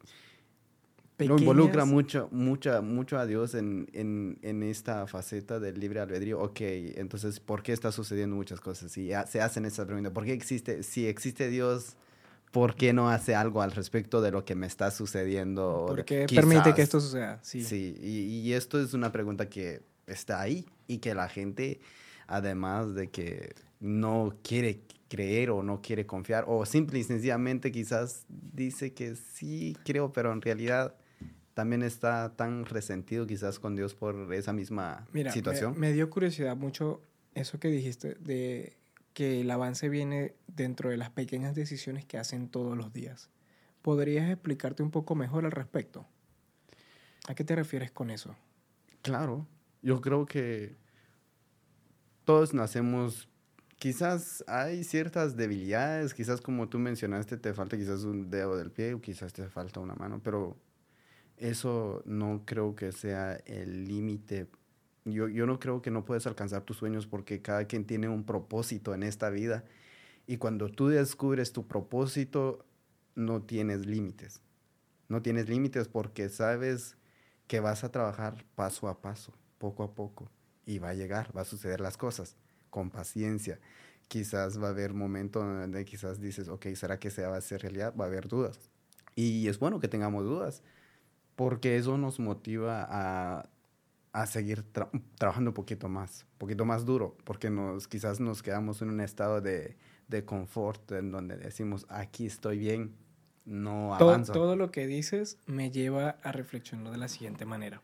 lo 1.19 1.37
involucra 1.37 1.83
Pequeñas- 1.83 1.89
mucho, 1.89 2.29
mucha, 2.31 2.81
mucho 2.83 3.19
a 3.19 3.27
Dios 3.27 3.57
en, 3.57 3.89
en, 3.95 4.39
en 4.43 4.63
esta 4.63 5.09
faceta 5.09 5.59
del 5.59 5.81
libre 5.81 5.99
albedrío. 5.99 6.39
Ok, 6.41 6.61
entonces, 6.61 7.41
¿por 7.41 7.65
qué 7.65 7.73
está 7.73 7.91
sucediendo 7.91 8.37
muchas 8.37 8.61
cosas? 8.61 8.97
Y 8.97 9.11
se 9.27 9.41
hacen 9.41 9.65
esa 9.65 9.85
pregunta, 9.85 10.13
¿por 10.13 10.25
qué 10.25 10.35
existe, 10.35 10.85
si 10.85 11.09
existe 11.09 11.49
Dios, 11.49 11.97
¿por 12.53 12.77
qué 12.77 12.93
no 12.93 13.11
hace 13.11 13.35
algo 13.35 13.61
al 13.61 13.73
respecto 13.73 14.23
de 14.23 14.31
lo 14.31 14.45
que 14.45 14.55
me 14.55 14.69
está 14.69 14.93
sucediendo? 14.93 15.87
Porque 15.89 16.27
permite 16.33 16.63
que 16.63 16.75
quizás- 16.75 16.79
esto 16.79 17.01
suceda. 17.01 17.41
Sí. 17.43 17.65
Sí, 17.65 17.97
y, 18.01 18.21
y 18.49 18.53
esto 18.53 18.81
es 18.81 18.95
una 18.95 19.11
pregunta 19.11 19.49
que 19.49 19.81
está 20.07 20.41
ahí 20.41 20.65
y 20.87 20.99
que 20.99 21.13
la 21.13 21.29
gente, 21.29 21.81
además 22.27 22.95
de 22.95 23.09
que 23.11 23.55
no 23.81 24.35
quiere 24.43 24.83
creer 25.09 25.51
o 25.51 25.63
no 25.63 25.81
quiere 25.83 26.07
confiar, 26.07 26.45
o 26.49 26.65
simple 26.67 26.99
y 26.99 27.05
sencillamente 27.05 27.71
quizás 27.71 28.25
dice 28.29 28.93
que 28.93 29.15
sí 29.17 29.77
creo, 29.85 30.13
pero 30.13 30.33
en 30.33 30.43
realidad 30.43 30.97
también 31.55 31.83
está 31.83 32.35
tan 32.37 32.67
resentido 32.67 33.27
quizás 33.27 33.59
con 33.59 33.77
Dios 33.77 33.95
por 33.95 34.33
esa 34.35 34.53
misma 34.53 35.07
Mira, 35.13 35.31
me- 35.31 35.35
situación. 35.35 35.79
Me, 35.79 35.93
dio 35.93 36.11
curiosidad 36.11 36.57
mucho 36.57 37.01
eso 37.35 37.59
que 37.61 37.69
dijiste 37.69 38.15
de 38.17 38.77
que 39.15 39.41
el 39.41 39.51
avance 39.51 39.89
viene 39.89 40.35
dentro 40.49 40.91
de 40.91 40.97
las 40.99 41.11
pequeñas 41.11 41.55
decisiones 41.55 42.05
que 42.05 42.19
hacen 42.19 42.49
todos 42.49 42.77
los 42.77 42.93
días. 42.93 43.31
¿Podrías 43.81 44.29
explicarte 44.31 44.83
un 44.83 44.91
poco 44.91 45.15
mejor 45.15 45.45
al 45.47 45.53
respecto? 45.53 46.07
¿A 47.29 47.35
qué 47.35 47.45
te 47.45 47.55
refieres 47.57 47.91
con 47.91 48.11
eso? 48.11 48.37
Claro, 49.03 49.47
yo 49.83 50.01
creo 50.01 50.27
que 50.27 50.77
todos 52.27 52.55
nacemos, 52.55 53.29
quizás 53.79 54.45
hay 54.49 54.83
ciertas 54.83 55.37
debilidades, 55.37 56.13
quizás 56.13 56.41
como 56.41 56.69
tú 56.69 56.81
mencionaste, 56.81 57.37
te 57.37 57.55
falta 57.55 57.77
quizás 57.77 58.03
un 58.03 58.31
dedo 58.31 58.57
del 58.57 58.73
pie 58.73 58.95
o 58.95 59.01
quizás 59.01 59.33
te 59.33 59.49
falta 59.49 59.79
una 59.79 59.95
mano, 59.95 60.21
pero 60.23 60.57
eso 61.37 62.03
no 62.05 62.43
creo 62.45 62.75
que 62.75 62.91
sea 62.91 63.35
el 63.47 63.87
límite. 63.87 64.49
Yo, 65.05 65.29
yo 65.29 65.47
no 65.47 65.61
creo 65.61 65.83
que 65.83 65.93
no 65.93 66.05
puedes 66.05 66.27
alcanzar 66.27 66.65
tus 66.65 66.79
sueños 66.79 67.07
porque 67.07 67.43
cada 67.43 67.67
quien 67.67 67.87
tiene 67.87 68.09
un 68.09 68.25
propósito 68.25 68.93
en 68.93 69.05
esta 69.05 69.31
vida 69.31 69.65
y 70.27 70.39
cuando 70.39 70.69
tú 70.69 70.89
descubres 70.89 71.53
tu 71.53 71.69
propósito, 71.69 72.67
no 73.15 73.43
tienes 73.43 73.87
límites. 73.87 74.43
No 75.09 75.23
tienes 75.23 75.49
límites 75.49 75.87
porque 75.87 76.29
sabes 76.29 76.97
que 77.47 77.61
vas 77.61 77.85
a 77.85 77.93
trabajar 77.93 78.45
paso 78.57 78.89
a 78.89 79.01
paso, 79.01 79.33
poco 79.59 79.85
a 79.85 79.95
poco, 79.95 80.29
y 80.67 80.79
va 80.81 80.91
a 80.91 80.95
llegar, 80.95 81.35
va 81.35 81.43
a 81.43 81.45
suceder 81.45 81.81
las 81.81 81.97
cosas 81.97 82.37
con 82.69 82.91
paciencia. 82.91 83.59
Quizás 84.09 84.61
va 84.61 84.67
a 84.67 84.71
haber 84.71 84.93
momentos 84.93 85.43
donde 85.43 85.85
quizás 85.85 86.21
dices, 86.21 86.49
ok, 86.49 86.67
¿será 86.75 86.99
que 86.99 87.11
se 87.11 87.25
va 87.25 87.37
a 87.37 87.39
hacer 87.39 87.63
realidad? 87.63 87.95
Va 87.99 88.05
a 88.05 88.09
haber 88.09 88.29
dudas. 88.29 88.71
Y 89.15 89.49
es 89.49 89.59
bueno 89.59 89.81
que 89.81 89.89
tengamos 89.89 90.25
dudas, 90.25 90.63
porque 91.37 91.77
eso 91.77 91.97
nos 91.97 92.21
motiva 92.21 92.87
a, 92.89 93.49
a 94.13 94.27
seguir 94.27 94.65
trabajando 95.17 95.51
un 95.51 95.55
poquito 95.55 95.89
más, 95.89 96.27
un 96.33 96.39
poquito 96.39 96.65
más 96.65 96.85
duro, 96.85 97.17
porque 97.25 97.49
nos, 97.49 97.89
quizás 97.89 98.21
nos 98.21 98.43
quedamos 98.43 98.83
en 98.83 98.91
un 98.91 99.01
estado 99.01 99.41
de, 99.41 99.77
de 100.09 100.25
confort 100.25 100.93
en 100.93 101.11
donde 101.11 101.37
decimos, 101.37 101.87
aquí 101.89 102.27
estoy 102.27 102.59
bien, 102.59 102.95
no 103.45 103.95
avanzo. 103.95 104.33
Todo, 104.33 104.43
todo 104.45 104.57
lo 104.57 104.71
que 104.71 104.87
dices 104.87 105.39
me 105.47 105.71
lleva 105.71 106.19
a 106.23 106.33
reflexionar 106.33 106.93
de 106.93 106.99
la 106.99 107.09
siguiente 107.09 107.45
manera. 107.45 107.83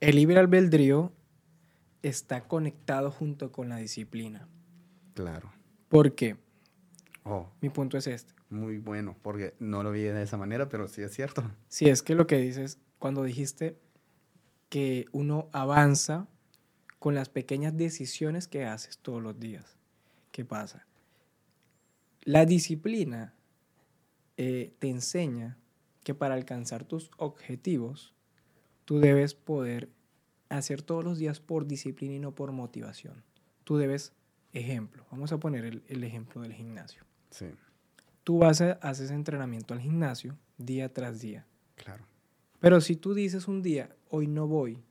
El 0.00 0.16
libre 0.16 0.38
albedrío 0.38 1.12
está 2.02 2.46
conectado 2.46 3.10
junto 3.10 3.52
con 3.52 3.68
la 3.68 3.76
disciplina. 3.76 4.48
Claro. 5.14 5.52
¿Por 5.88 6.14
qué? 6.14 6.36
Oh, 7.24 7.50
Mi 7.60 7.68
punto 7.68 7.98
es 7.98 8.06
este. 8.06 8.34
Muy 8.50 8.78
bueno, 8.78 9.16
porque 9.22 9.54
no 9.58 9.82
lo 9.82 9.92
vi 9.92 10.02
de 10.02 10.22
esa 10.22 10.36
manera, 10.36 10.68
pero 10.68 10.88
sí 10.88 11.02
es 11.02 11.12
cierto. 11.12 11.42
Sí, 11.68 11.88
es 11.88 12.02
que 12.02 12.14
lo 12.14 12.26
que 12.26 12.38
dices, 12.38 12.78
cuando 12.98 13.22
dijiste 13.22 13.78
que 14.68 15.06
uno 15.12 15.48
avanza 15.52 16.28
con 16.98 17.14
las 17.14 17.28
pequeñas 17.28 17.76
decisiones 17.76 18.48
que 18.48 18.64
haces 18.64 18.98
todos 18.98 19.22
los 19.22 19.38
días. 19.38 19.76
¿Qué 20.32 20.44
pasa? 20.44 20.86
La 22.22 22.44
disciplina 22.44 23.34
eh, 24.36 24.74
te 24.78 24.88
enseña 24.88 25.58
que 26.02 26.14
para 26.14 26.34
alcanzar 26.34 26.84
tus 26.84 27.10
objetivos, 27.16 28.14
tú 28.84 28.98
debes 28.98 29.34
poder 29.34 29.90
hacer 30.48 30.82
todos 30.82 31.04
los 31.04 31.18
días 31.18 31.40
por 31.40 31.66
disciplina 31.66 32.14
y 32.14 32.18
no 32.18 32.34
por 32.34 32.52
motivación. 32.52 33.22
Tú 33.64 33.76
debes, 33.76 34.12
ejemplo, 34.52 35.04
vamos 35.10 35.32
a 35.32 35.38
poner 35.38 35.64
el, 35.64 36.04
ejemplo 36.04 36.42
del 36.42 36.52
gimnasio. 36.54 37.02
Sí. 37.30 37.46
Tú 38.24 38.38
vas 38.38 38.60
a, 38.60 38.72
haces 38.72 39.10
entrenamiento 39.10 39.74
al 39.74 39.80
gimnasio 39.80 40.36
día 40.56 40.92
tras 40.92 41.20
día. 41.20 41.46
Claro. 41.76 42.04
Pero 42.60 42.80
si 42.80 42.96
tú 42.96 43.14
dices 43.14 43.46
un 43.48 43.62
día, 43.62 43.94
hoy 44.10 44.26
no 44.26 44.46
voy, 44.46 44.82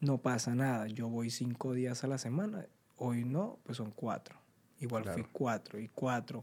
no 0.00 0.18
pasa 0.18 0.54
nada. 0.54 0.86
Yo 0.88 1.08
voy 1.08 1.30
cinco 1.30 1.72
días 1.72 2.04
a 2.04 2.06
la 2.06 2.18
semana, 2.18 2.66
hoy 2.96 3.24
no, 3.24 3.58
pues 3.64 3.78
son 3.78 3.90
cuatro. 3.90 4.38
Igual 4.80 5.04
fui 5.04 5.24
cuatro 5.32 5.80
y 5.80 5.88
cuatro, 5.88 6.42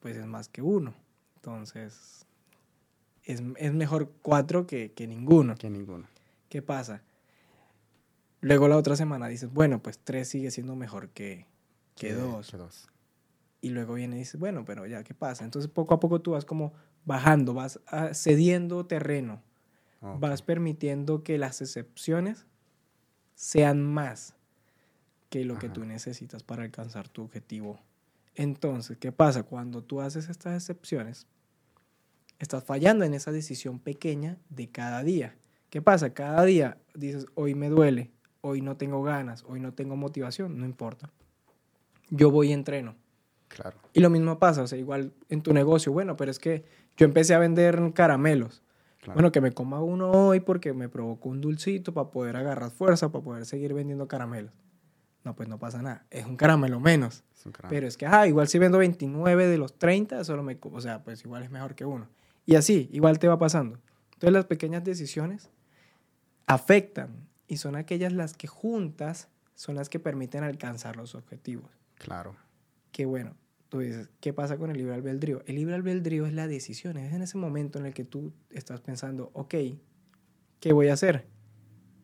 pues 0.00 0.16
es 0.16 0.26
más 0.26 0.48
que 0.48 0.62
uno. 0.62 0.94
Entonces, 1.36 2.26
es, 3.22 3.40
mejor 3.42 4.12
cuatro 4.22 4.66
que, 4.66 4.92
ninguno. 5.08 5.54
Que 5.56 5.70
ninguno. 5.70 6.06
¿Qué 6.56 6.62
pasa? 6.62 7.02
Luego 8.40 8.66
la 8.66 8.78
otra 8.78 8.96
semana 8.96 9.28
dices, 9.28 9.52
bueno, 9.52 9.82
pues 9.82 9.98
tres 9.98 10.28
sigue 10.28 10.50
siendo 10.50 10.74
mejor 10.74 11.10
que, 11.10 11.46
que, 11.96 12.14
dos. 12.14 12.88
Y 13.60 13.68
luego 13.68 13.92
viene 13.92 14.16
y 14.16 14.20
dices, 14.20 14.40
bueno, 14.40 14.64
pero 14.64 14.86
ya, 14.86 15.04
¿qué 15.04 15.12
pasa? 15.12 15.44
Entonces 15.44 15.70
poco 15.70 15.92
a 15.92 16.00
poco 16.00 16.22
tú 16.22 16.30
vas 16.30 16.46
como 16.46 16.72
bajando, 17.04 17.52
vas 17.52 17.78
ah, 17.88 18.14
cediendo 18.14 18.86
terreno, 18.86 19.42
vas 20.00 20.40
permitiendo 20.40 21.22
que 21.22 21.36
las 21.36 21.60
excepciones 21.60 22.46
sean 23.34 23.84
más 23.84 24.34
que 25.28 25.44
lo 25.44 25.58
que 25.58 25.68
tú 25.68 25.84
necesitas 25.84 26.42
para 26.42 26.62
alcanzar 26.62 27.10
tu 27.10 27.22
objetivo. 27.22 27.78
Entonces, 28.34 28.96
¿qué 28.96 29.12
pasa? 29.12 29.42
Cuando 29.42 29.84
tú 29.84 30.00
haces 30.00 30.30
estas 30.30 30.54
excepciones, 30.54 31.26
estás 32.38 32.64
fallando 32.64 33.04
en 33.04 33.12
esa 33.12 33.30
decisión 33.30 33.78
pequeña 33.78 34.38
de 34.48 34.70
cada 34.70 35.02
día. 35.02 35.36
¿Qué 35.70 35.82
pasa? 35.82 36.14
Cada 36.14 36.44
día 36.44 36.78
dices, 36.94 37.26
hoy 37.34 37.54
me 37.54 37.68
duele, 37.68 38.12
hoy 38.40 38.60
no 38.60 38.76
tengo 38.76 39.02
ganas, 39.02 39.44
hoy 39.48 39.60
no 39.60 39.72
tengo 39.72 39.96
motivación, 39.96 40.58
no 40.58 40.64
importa. 40.64 41.10
Yo 42.10 42.30
voy 42.30 42.50
y 42.50 42.52
entreno. 42.52 42.94
Claro. 43.48 43.76
Y 43.92 44.00
lo 44.00 44.10
mismo 44.10 44.38
pasa, 44.38 44.62
o 44.62 44.66
sea, 44.66 44.78
igual 44.78 45.12
en 45.28 45.42
tu 45.42 45.52
negocio, 45.52 45.92
bueno, 45.92 46.16
pero 46.16 46.30
es 46.30 46.38
que 46.38 46.64
yo 46.96 47.04
empecé 47.04 47.34
a 47.34 47.38
vender 47.38 47.92
caramelos. 47.94 48.62
Bueno, 49.14 49.30
que 49.30 49.40
me 49.40 49.52
coma 49.52 49.80
uno 49.80 50.10
hoy 50.10 50.40
porque 50.40 50.72
me 50.72 50.88
provocó 50.88 51.28
un 51.28 51.40
dulcito 51.40 51.94
para 51.94 52.10
poder 52.10 52.36
agarrar 52.36 52.72
fuerza, 52.72 53.12
para 53.12 53.22
poder 53.22 53.46
seguir 53.46 53.72
vendiendo 53.72 54.08
caramelos. 54.08 54.52
No, 55.22 55.36
pues 55.36 55.48
no 55.48 55.58
pasa 55.58 55.82
nada. 55.82 56.06
Es 56.10 56.26
un 56.26 56.36
caramelo 56.36 56.80
menos. 56.80 57.22
Pero 57.68 57.86
es 57.86 57.96
que, 57.96 58.06
ah, 58.06 58.26
igual 58.26 58.48
si 58.48 58.58
vendo 58.58 58.78
29 58.78 59.46
de 59.46 59.58
los 59.58 59.78
30, 59.78 60.24
solo 60.24 60.42
me... 60.42 60.58
O 60.60 60.80
sea, 60.80 61.04
pues 61.04 61.24
igual 61.24 61.44
es 61.44 61.50
mejor 61.50 61.74
que 61.76 61.84
uno. 61.84 62.08
Y 62.44 62.56
así, 62.56 62.88
igual 62.92 63.18
te 63.18 63.28
va 63.28 63.38
pasando. 63.38 63.78
Entonces 64.14 64.32
las 64.32 64.46
pequeñas 64.46 64.82
decisiones 64.82 65.50
afectan 66.46 67.28
y 67.46 67.58
son 67.58 67.76
aquellas 67.76 68.12
las 68.12 68.34
que 68.34 68.46
juntas 68.46 69.28
son 69.54 69.76
las 69.76 69.88
que 69.88 69.98
permiten 69.98 70.44
alcanzar 70.44 70.96
los 70.96 71.14
objetivos. 71.14 71.70
Claro. 71.94 72.36
Qué 72.92 73.06
bueno. 73.06 73.34
Tú 73.68 73.80
dices, 73.80 74.08
¿qué 74.20 74.32
pasa 74.32 74.58
con 74.58 74.70
el 74.70 74.78
libre 74.78 74.94
albedrío? 74.94 75.42
El 75.46 75.56
libre 75.56 75.74
albedrío 75.74 76.26
es 76.26 76.32
la 76.32 76.46
decisión, 76.46 76.96
es 76.96 77.12
en 77.12 77.22
ese 77.22 77.36
momento 77.36 77.78
en 77.78 77.86
el 77.86 77.94
que 77.94 78.04
tú 78.04 78.32
estás 78.50 78.80
pensando, 78.80 79.30
ok, 79.34 79.54
¿qué 80.60 80.72
voy 80.72 80.88
a 80.88 80.92
hacer? 80.92 81.26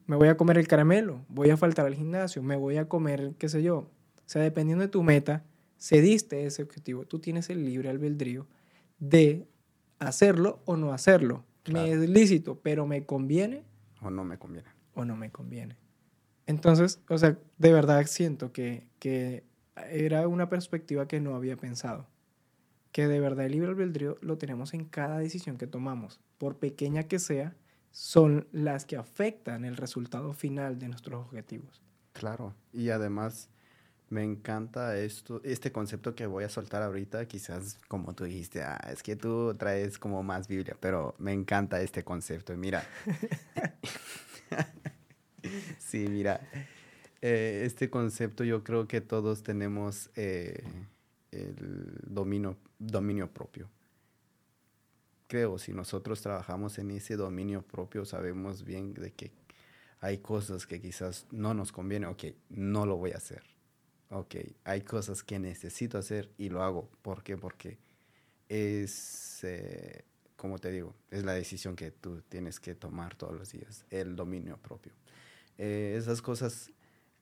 me 0.06 0.16
voy 0.16 0.28
a 0.28 0.36
comer 0.36 0.58
el 0.58 0.68
caramelo, 0.68 1.24
voy 1.28 1.50
a 1.50 1.56
faltar 1.56 1.86
al 1.86 1.94
gimnasio, 1.94 2.42
me 2.42 2.56
voy 2.56 2.76
a 2.76 2.88
comer, 2.88 3.32
qué 3.38 3.48
sé 3.48 3.62
yo. 3.62 3.76
O 3.78 3.90
sea, 4.26 4.42
dependiendo 4.42 4.82
de 4.82 4.88
tu 4.88 5.02
meta, 5.02 5.44
cediste 5.78 6.44
ese 6.44 6.62
objetivo. 6.62 7.04
Tú 7.04 7.18
tienes 7.18 7.50
el 7.50 7.64
libre 7.64 7.88
albedrío 7.88 8.46
de 8.98 9.46
hacerlo 9.98 10.60
o 10.64 10.76
no 10.76 10.92
hacerlo. 10.92 11.44
Me 11.70 11.92
es 11.92 11.98
lícito, 12.08 12.60
pero 12.60 12.86
me 12.86 13.04
conviene. 13.04 13.64
O 14.02 14.10
no 14.10 14.24
me 14.24 14.38
conviene. 14.38 14.68
O 14.94 15.04
no 15.04 15.16
me 15.16 15.30
conviene. 15.30 15.76
Entonces, 16.46 17.00
o 17.08 17.18
sea, 17.18 17.38
de 17.58 17.72
verdad 17.72 18.04
siento 18.06 18.52
que, 18.52 18.88
que 18.98 19.44
era 19.90 20.26
una 20.28 20.48
perspectiva 20.48 21.06
que 21.06 21.20
no 21.20 21.34
había 21.34 21.56
pensado. 21.56 22.08
Que 22.90 23.06
de 23.06 23.20
verdad 23.20 23.46
el 23.46 23.52
libre 23.52 23.70
albedrío 23.70 24.18
lo 24.20 24.38
tenemos 24.38 24.74
en 24.74 24.84
cada 24.84 25.18
decisión 25.18 25.56
que 25.56 25.66
tomamos, 25.66 26.20
por 26.38 26.58
pequeña 26.58 27.04
que 27.04 27.18
sea, 27.18 27.56
son 27.90 28.48
las 28.52 28.84
que 28.84 28.96
afectan 28.96 29.64
el 29.64 29.76
resultado 29.76 30.32
final 30.32 30.78
de 30.78 30.88
nuestros 30.88 31.24
objetivos. 31.24 31.82
Claro, 32.12 32.54
y 32.72 32.90
además 32.90 33.48
me 34.12 34.22
encanta 34.22 34.98
esto, 34.98 35.40
este 35.42 35.72
concepto 35.72 36.14
que 36.14 36.26
voy 36.26 36.44
a 36.44 36.50
soltar 36.50 36.82
ahorita, 36.82 37.26
quizás 37.26 37.78
como 37.88 38.14
tú 38.14 38.24
dijiste, 38.24 38.62
ah, 38.62 38.78
es 38.92 39.02
que 39.02 39.16
tú 39.16 39.54
traes 39.54 39.98
como 39.98 40.22
más 40.22 40.48
Biblia, 40.48 40.76
pero 40.78 41.14
me 41.18 41.32
encanta 41.32 41.80
este 41.80 42.04
concepto. 42.04 42.54
Mira, 42.54 42.84
sí, 45.78 46.06
mira, 46.10 46.46
eh, 47.22 47.62
este 47.64 47.88
concepto 47.88 48.44
yo 48.44 48.62
creo 48.62 48.86
que 48.86 49.00
todos 49.00 49.42
tenemos 49.42 50.10
eh, 50.14 50.62
el 51.30 51.98
dominio, 52.06 52.58
dominio 52.78 53.32
propio 53.32 53.70
creo, 55.26 55.56
si 55.56 55.72
nosotros 55.72 56.20
trabajamos 56.20 56.78
en 56.78 56.90
ese 56.90 57.16
dominio 57.16 57.62
propio, 57.62 58.04
sabemos 58.04 58.64
bien 58.64 58.92
de 58.92 59.14
que 59.14 59.32
hay 59.98 60.18
cosas 60.18 60.66
que 60.66 60.78
quizás 60.78 61.26
no 61.30 61.54
nos 61.54 61.72
conviene, 61.72 62.06
ok, 62.06 62.24
no 62.50 62.84
lo 62.84 62.98
voy 62.98 63.12
a 63.12 63.16
hacer. 63.16 63.51
Ok, 64.14 64.36
hay 64.64 64.82
cosas 64.82 65.22
que 65.22 65.38
necesito 65.38 65.96
hacer 65.96 66.30
y 66.36 66.50
lo 66.50 66.62
hago. 66.62 66.90
¿Por 67.00 67.22
qué? 67.22 67.38
Porque 67.38 67.78
es, 68.46 69.42
eh, 69.42 70.04
como 70.36 70.58
te 70.58 70.70
digo, 70.70 70.94
es 71.10 71.24
la 71.24 71.32
decisión 71.32 71.76
que 71.76 71.90
tú 71.90 72.20
tienes 72.28 72.60
que 72.60 72.74
tomar 72.74 73.14
todos 73.14 73.34
los 73.34 73.50
días, 73.50 73.86
el 73.88 74.14
dominio 74.14 74.58
propio. 74.58 74.92
Eh, 75.56 75.94
esas 75.96 76.20
cosas 76.20 76.70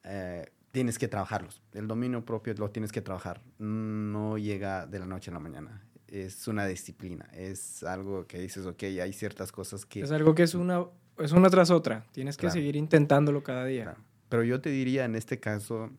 eh, 0.02 0.46
tienes 0.72 0.98
que 0.98 1.06
trabajarlos. 1.06 1.62
El 1.72 1.86
dominio 1.86 2.24
propio 2.24 2.54
lo 2.54 2.70
tienes 2.70 2.90
que 2.90 3.00
trabajar. 3.00 3.40
No 3.58 4.36
llega 4.36 4.84
de 4.86 4.98
la 4.98 5.06
noche 5.06 5.30
a 5.30 5.34
la 5.34 5.40
mañana 5.40 5.86
es 6.08 6.48
una 6.48 6.66
disciplina, 6.66 7.28
es 7.32 7.84
algo 7.84 8.26
que 8.26 8.40
dices, 8.40 8.66
ok, 8.66 8.82
hay 8.82 9.12
ciertas 9.12 9.52
cosas 9.52 9.86
que... 9.86 10.00
Es 10.00 10.10
algo 10.10 10.34
que 10.34 10.42
es 10.42 10.56
una, 10.56 10.84
es 11.18 11.30
una 11.30 11.48
tras 11.50 11.70
otra, 11.70 12.04
tienes 12.10 12.36
que 12.36 12.50
seguir 12.50 12.74
intentándolo 12.74 13.44
cada 13.44 13.64
día. 13.64 13.94
Pero 14.28 14.42
yo 14.42 14.60
te 14.60 14.70
diría 14.70 15.04
en 15.04 15.14
este 15.14 15.38
caso 15.38 15.90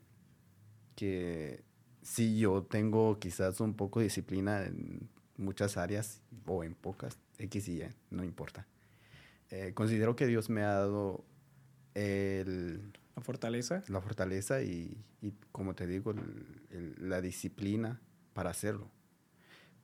que 1.01 1.63
si 2.03 2.37
yo 2.37 2.61
tengo 2.61 3.17
quizás 3.17 3.59
un 3.59 3.73
poco 3.73 3.99
de 3.99 4.03
disciplina 4.03 4.63
en 4.65 5.09
muchas 5.35 5.75
áreas 5.75 6.21
o 6.45 6.63
en 6.63 6.75
pocas, 6.75 7.17
X 7.39 7.69
y 7.69 7.81
Y, 7.81 7.89
no 8.11 8.23
importa. 8.23 8.67
Eh, 9.49 9.71
considero 9.73 10.15
que 10.15 10.27
Dios 10.27 10.51
me 10.51 10.61
ha 10.61 10.75
dado 10.75 11.25
el, 11.95 12.93
La 13.15 13.23
fortaleza. 13.23 13.83
La 13.87 13.99
fortaleza 13.99 14.61
y, 14.61 14.95
y 15.23 15.33
como 15.51 15.73
te 15.73 15.87
digo, 15.87 16.13
la 16.69 17.19
disciplina 17.19 17.99
para 18.33 18.51
hacerlo. 18.51 18.87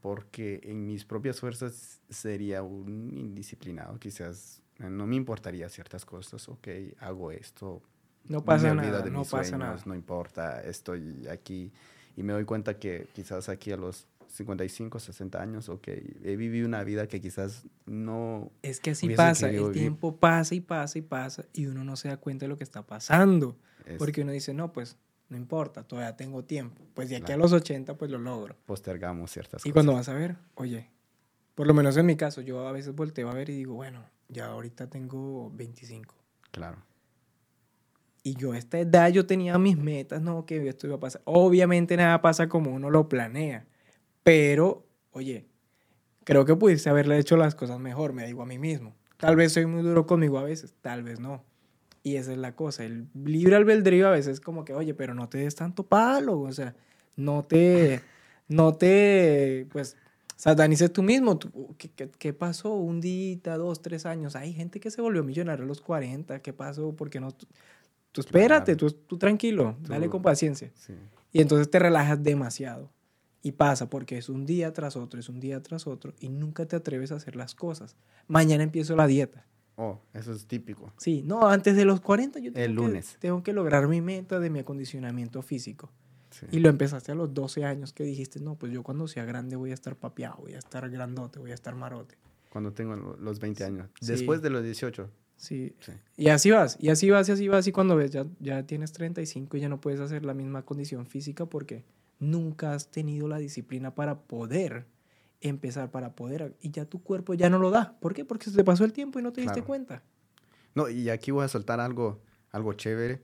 Porque 0.01 0.59
en 0.65 0.85
mis 0.85 1.03
propias 1.03 1.39
fuerzas 1.39 1.99
sería 2.11 2.61
un 2.61 3.17
indisciplinado, 3.17 3.97
quizás 3.97 4.61
no 4.77 5.07
me 5.07 5.15
importaría 5.15 5.67
ciertas 5.69 6.05
cosas, 6.05 6.47
ok, 6.47 6.67
hago 6.99 7.31
esto. 7.31 7.81
No 8.27 8.43
pasa 8.43 8.73
nada, 8.73 9.05
no 9.09 9.23
pasa 9.23 9.57
nada. 9.57 9.77
No 9.85 9.95
importa, 9.95 10.61
estoy 10.63 11.27
aquí 11.27 11.71
y 12.15 12.23
me 12.23 12.33
doy 12.33 12.45
cuenta 12.45 12.77
que 12.77 13.07
quizás 13.13 13.49
aquí 13.49 13.71
a 13.71 13.77
los 13.77 14.07
55, 14.27 14.99
60 14.99 15.41
años, 15.41 15.69
ok, 15.69 15.87
he 16.23 16.35
vivido 16.35 16.67
una 16.67 16.83
vida 16.83 17.07
que 17.07 17.21
quizás 17.21 17.65
no... 17.85 18.51
Es 18.61 18.79
que 18.79 18.91
así 18.91 19.09
pasa, 19.09 19.49
el 19.49 19.71
tiempo 19.71 20.17
pasa 20.17 20.53
y 20.53 20.61
pasa 20.61 20.99
y 20.99 21.01
pasa 21.01 21.45
y 21.53 21.67
uno 21.67 21.83
no 21.83 21.95
se 21.95 22.09
da 22.09 22.17
cuenta 22.17 22.45
de 22.45 22.49
lo 22.49 22.57
que 22.57 22.63
está 22.63 22.85
pasando. 22.85 23.57
Porque 23.97 24.21
uno 24.21 24.33
dice, 24.33 24.53
no, 24.53 24.73
pues 24.73 24.97
no 25.29 25.37
importa, 25.37 25.83
todavía 25.83 26.15
tengo 26.17 26.43
tiempo. 26.43 26.83
Pues 26.93 27.09
de 27.09 27.17
aquí 27.17 27.31
a 27.31 27.37
los 27.37 27.53
80, 27.53 27.97
pues 27.97 28.11
lo 28.11 28.17
logro. 28.17 28.55
Postergamos 28.65 29.31
ciertas 29.31 29.61
cosas. 29.61 29.65
Y 29.65 29.71
cuando 29.71 29.93
vas 29.93 30.09
a 30.09 30.13
ver, 30.13 30.35
oye, 30.55 30.89
por 31.55 31.67
lo 31.67 31.73
menos 31.73 31.95
en 31.97 32.05
mi 32.05 32.17
caso, 32.17 32.41
yo 32.41 32.67
a 32.67 32.71
veces 32.71 32.93
volteo 32.93 33.29
a 33.29 33.33
ver 33.33 33.49
y 33.49 33.55
digo, 33.55 33.75
bueno, 33.75 34.03
ya 34.27 34.47
ahorita 34.47 34.89
tengo 34.89 35.49
25. 35.51 36.15
Claro. 36.51 36.77
Y 38.27 38.35
yo 38.35 38.51
a 38.51 38.57
esta 38.57 38.77
edad 38.77 39.09
yo 39.09 39.25
tenía 39.25 39.57
mis 39.57 39.77
metas, 39.77 40.21
no, 40.21 40.45
que 40.45 40.67
esto 40.67 40.85
iba 40.85 40.97
a 40.97 40.99
pasar. 40.99 41.21
Obviamente 41.23 41.95
nada 41.95 42.21
pasa 42.21 42.49
como 42.49 42.71
uno 42.71 42.89
lo 42.89 43.07
planea. 43.07 43.65
Pero, 44.21 44.85
oye, 45.11 45.45
creo 46.25 46.43
que 46.43 46.53
pudiese 46.57 46.89
haberle 46.89 47.17
hecho 47.19 47.37
las 47.37 47.55
cosas 47.55 47.79
mejor, 47.79 48.11
me 48.11 48.27
digo 48.27 48.41
a 48.41 48.45
mí 48.45 48.59
mismo. 48.59 48.93
Tal 49.15 49.37
vez 49.37 49.53
soy 49.53 49.65
muy 49.65 49.81
duro 49.81 50.05
conmigo 50.05 50.39
a 50.39 50.43
veces, 50.43 50.75
tal 50.81 51.03
vez 51.03 51.21
no. 51.21 51.45
Y 52.03 52.17
esa 52.17 52.33
es 52.33 52.37
la 52.37 52.53
cosa. 52.53 52.83
El 52.83 53.07
libre 53.13 53.55
albedrío 53.55 54.09
a 54.09 54.11
veces 54.11 54.33
es 54.33 54.39
como 54.41 54.65
que, 54.65 54.73
oye, 54.73 54.93
pero 54.93 55.13
no 55.13 55.29
te 55.29 55.37
des 55.37 55.55
tanto 55.55 55.83
palo. 55.83 56.41
O 56.41 56.51
sea, 56.51 56.75
no 57.15 57.45
te, 57.45 58.01
no 58.49 58.73
te, 58.73 59.67
pues, 59.71 59.95
satanices 60.35 60.91
tú 60.91 61.01
mismo. 61.01 61.39
¿qué, 61.77 62.09
qué, 62.09 62.33
pasó? 62.33 62.73
Un 62.73 62.99
día, 62.99 63.57
dos, 63.57 63.81
tres 63.81 64.05
años. 64.05 64.35
Hay 64.35 64.51
gente 64.51 64.81
que 64.81 64.91
se 64.91 65.01
volvió 65.01 65.23
millonario 65.23 65.63
a 65.63 65.67
los 65.67 65.79
40. 65.79 66.41
¿Qué 66.41 66.51
pasó? 66.51 66.93
Porque 66.93 67.21
no? 67.21 67.29
Tú, 68.17 68.21
espérate, 68.21 68.75
tú, 68.75 68.89
tú, 68.91 69.17
tranquilo, 69.17 69.77
dale 69.81 70.09
con 70.09 70.23
paciencia. 70.23 70.71
Y 71.31 71.41
entonces 71.41 71.69
te 71.69 71.77
relajas 71.77 72.23
demasiado. 72.23 72.91
Y 73.43 73.51
pasa 73.51 73.89
porque 73.89 74.17
es 74.17 74.27
un 74.27 74.45
día 74.45 74.73
tras 74.73 74.95
otro, 74.95 75.19
es 75.19 75.29
un 75.29 75.39
día 75.39 75.61
tras 75.61 75.85
otro 75.85 76.13
y 76.19 76.29
nunca 76.29 76.65
te 76.65 76.75
atreves 76.75 77.11
a 77.11 77.15
hacer 77.15 77.35
las 77.35 77.53
cosas. 77.53 77.95
Mañana 78.27 78.63
empiezo 78.63 78.95
la 78.95 79.05
dieta. 79.05 79.45
Oh, 79.75 80.01
eso 80.13 80.33
es 80.33 80.47
típico. 80.47 80.91
Sí, 80.97 81.21
no, 81.23 81.47
antes 81.47 81.75
de 81.75 81.85
los 81.85 82.01
40 82.01 82.39
yo 82.39 82.51
tengo, 82.51 82.65
El 82.65 82.73
lunes. 82.73 83.13
Que, 83.13 83.19
tengo 83.19 83.43
que 83.43 83.53
lograr 83.53 83.87
mi 83.87 84.01
meta 84.01 84.39
de 84.39 84.49
mi 84.49 84.59
acondicionamiento 84.59 85.43
físico. 85.43 85.91
Y 86.51 86.59
lo 86.59 86.69
empezaste 86.69 87.11
a 87.11 87.15
los 87.15 87.33
12 87.33 87.63
años 87.63 87.93
que 87.93 88.03
dijiste, 88.03 88.39
no, 88.39 88.55
pues 88.55 88.71
yo 88.71 88.83
cuando 88.83 89.07
sea 89.07 89.25
grande 89.25 89.55
voy 89.55 89.71
a 89.71 89.73
estar 89.75 89.95
papeado, 89.95 90.37
voy 90.41 90.53
a 90.53 90.57
estar 90.57 90.89
grandote, 90.89 91.39
voy 91.39 91.51
a 91.51 91.53
estar 91.53 91.75
marote. 91.75 92.17
Cuando 92.49 92.73
tengo 92.73 92.95
los 92.95 93.39
20 93.39 93.63
años. 93.63 93.89
Después 94.01 94.41
de 94.41 94.49
los 94.49 94.63
18. 94.63 95.09
Sí. 95.37 95.73
sí. 95.79 95.93
Y 96.17 96.29
así 96.29 96.51
vas, 96.51 96.77
y 96.79 96.89
así 96.89 97.09
vas, 97.09 97.29
y 97.29 97.31
así 97.31 97.47
vas, 97.47 97.67
y 97.67 97.71
cuando 97.71 97.95
ves, 97.95 98.11
ya, 98.11 98.25
ya 98.39 98.63
tienes 98.63 98.91
35 98.91 99.55
y 99.57 99.59
ya 99.61 99.69
no 99.69 99.79
puedes 99.79 99.99
hacer 99.99 100.25
la 100.25 100.33
misma 100.33 100.63
condición 100.63 101.05
física 101.05 101.45
porque 101.45 101.85
nunca 102.19 102.73
has 102.73 102.89
tenido 102.89 103.27
la 103.27 103.37
disciplina 103.37 103.93
para 103.93 104.19
poder 104.21 104.85
empezar, 105.41 105.91
para 105.91 106.15
poder, 106.15 106.55
y 106.61 106.71
ya 106.71 106.85
tu 106.85 107.01
cuerpo 107.03 107.33
ya 107.35 107.49
no 107.49 107.59
lo 107.59 107.69
da. 107.69 107.97
¿Por 107.99 108.13
qué? 108.13 108.25
Porque 108.25 108.49
se 108.49 108.55
te 108.55 108.63
pasó 108.63 108.83
el 108.83 108.93
tiempo 108.93 109.19
y 109.19 109.21
no 109.21 109.31
te 109.31 109.41
diste 109.41 109.63
cuenta. 109.63 110.03
No, 110.73 110.89
y 110.89 111.09
aquí 111.09 111.31
voy 111.31 111.45
a 111.45 111.47
soltar 111.47 111.79
algo, 111.79 112.21
algo 112.51 112.73
chévere 112.73 113.21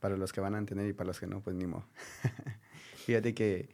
para 0.00 0.16
los 0.16 0.32
que 0.32 0.40
van 0.40 0.54
a 0.54 0.58
entender 0.58 0.86
y 0.88 0.92
para 0.92 1.08
los 1.08 1.20
que 1.20 1.26
no, 1.26 1.40
pues 1.40 1.56
ni 1.56 1.66
modo. 1.66 1.86
Fíjate 3.06 3.34
que 3.34 3.70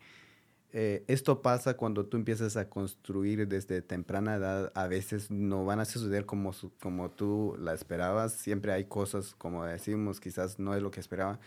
eh, 0.73 1.05
esto 1.09 1.43
pasa 1.43 1.77
cuando 1.77 2.07
tú 2.07 2.17
empiezas 2.17 2.57
a 2.57 2.69
construir 2.69 3.49
desde 3.49 3.83
temprana 3.83 4.37
edad. 4.37 4.73
A 4.75 4.87
veces 4.87 5.31
no 5.31 5.65
van 5.65 5.81
a 5.81 5.85
suceder 5.85 6.27
como, 6.27 6.53
como 6.81 7.11
tú 7.11 7.57
la 7.59 7.75
esperabas. 7.75 8.33
Siempre 8.33 8.73
hay 8.73 8.85
cosas, 8.85 9.35
como 9.35 9.65
decimos, 9.65 10.21
quizás 10.21 10.59
no 10.59 10.75
es 10.75 10.83
lo 10.83 10.91
que 10.91 11.01
esperaba. 11.01 11.41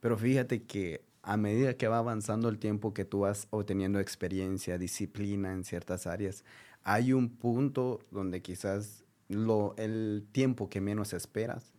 Pero 0.00 0.18
fíjate 0.18 0.64
que 0.64 1.04
a 1.22 1.36
medida 1.36 1.74
que 1.74 1.88
va 1.88 1.98
avanzando 1.98 2.48
el 2.48 2.58
tiempo 2.58 2.94
que 2.94 3.04
tú 3.04 3.20
vas 3.20 3.48
obteniendo 3.50 3.98
experiencia, 3.98 4.78
disciplina 4.78 5.52
en 5.52 5.64
ciertas 5.64 6.06
áreas, 6.06 6.44
hay 6.84 7.12
un 7.12 7.30
punto 7.30 8.00
donde 8.10 8.42
quizás 8.42 9.04
lo, 9.28 9.74
el 9.76 10.26
tiempo 10.32 10.68
que 10.68 10.80
menos 10.80 11.12
esperas, 11.14 11.72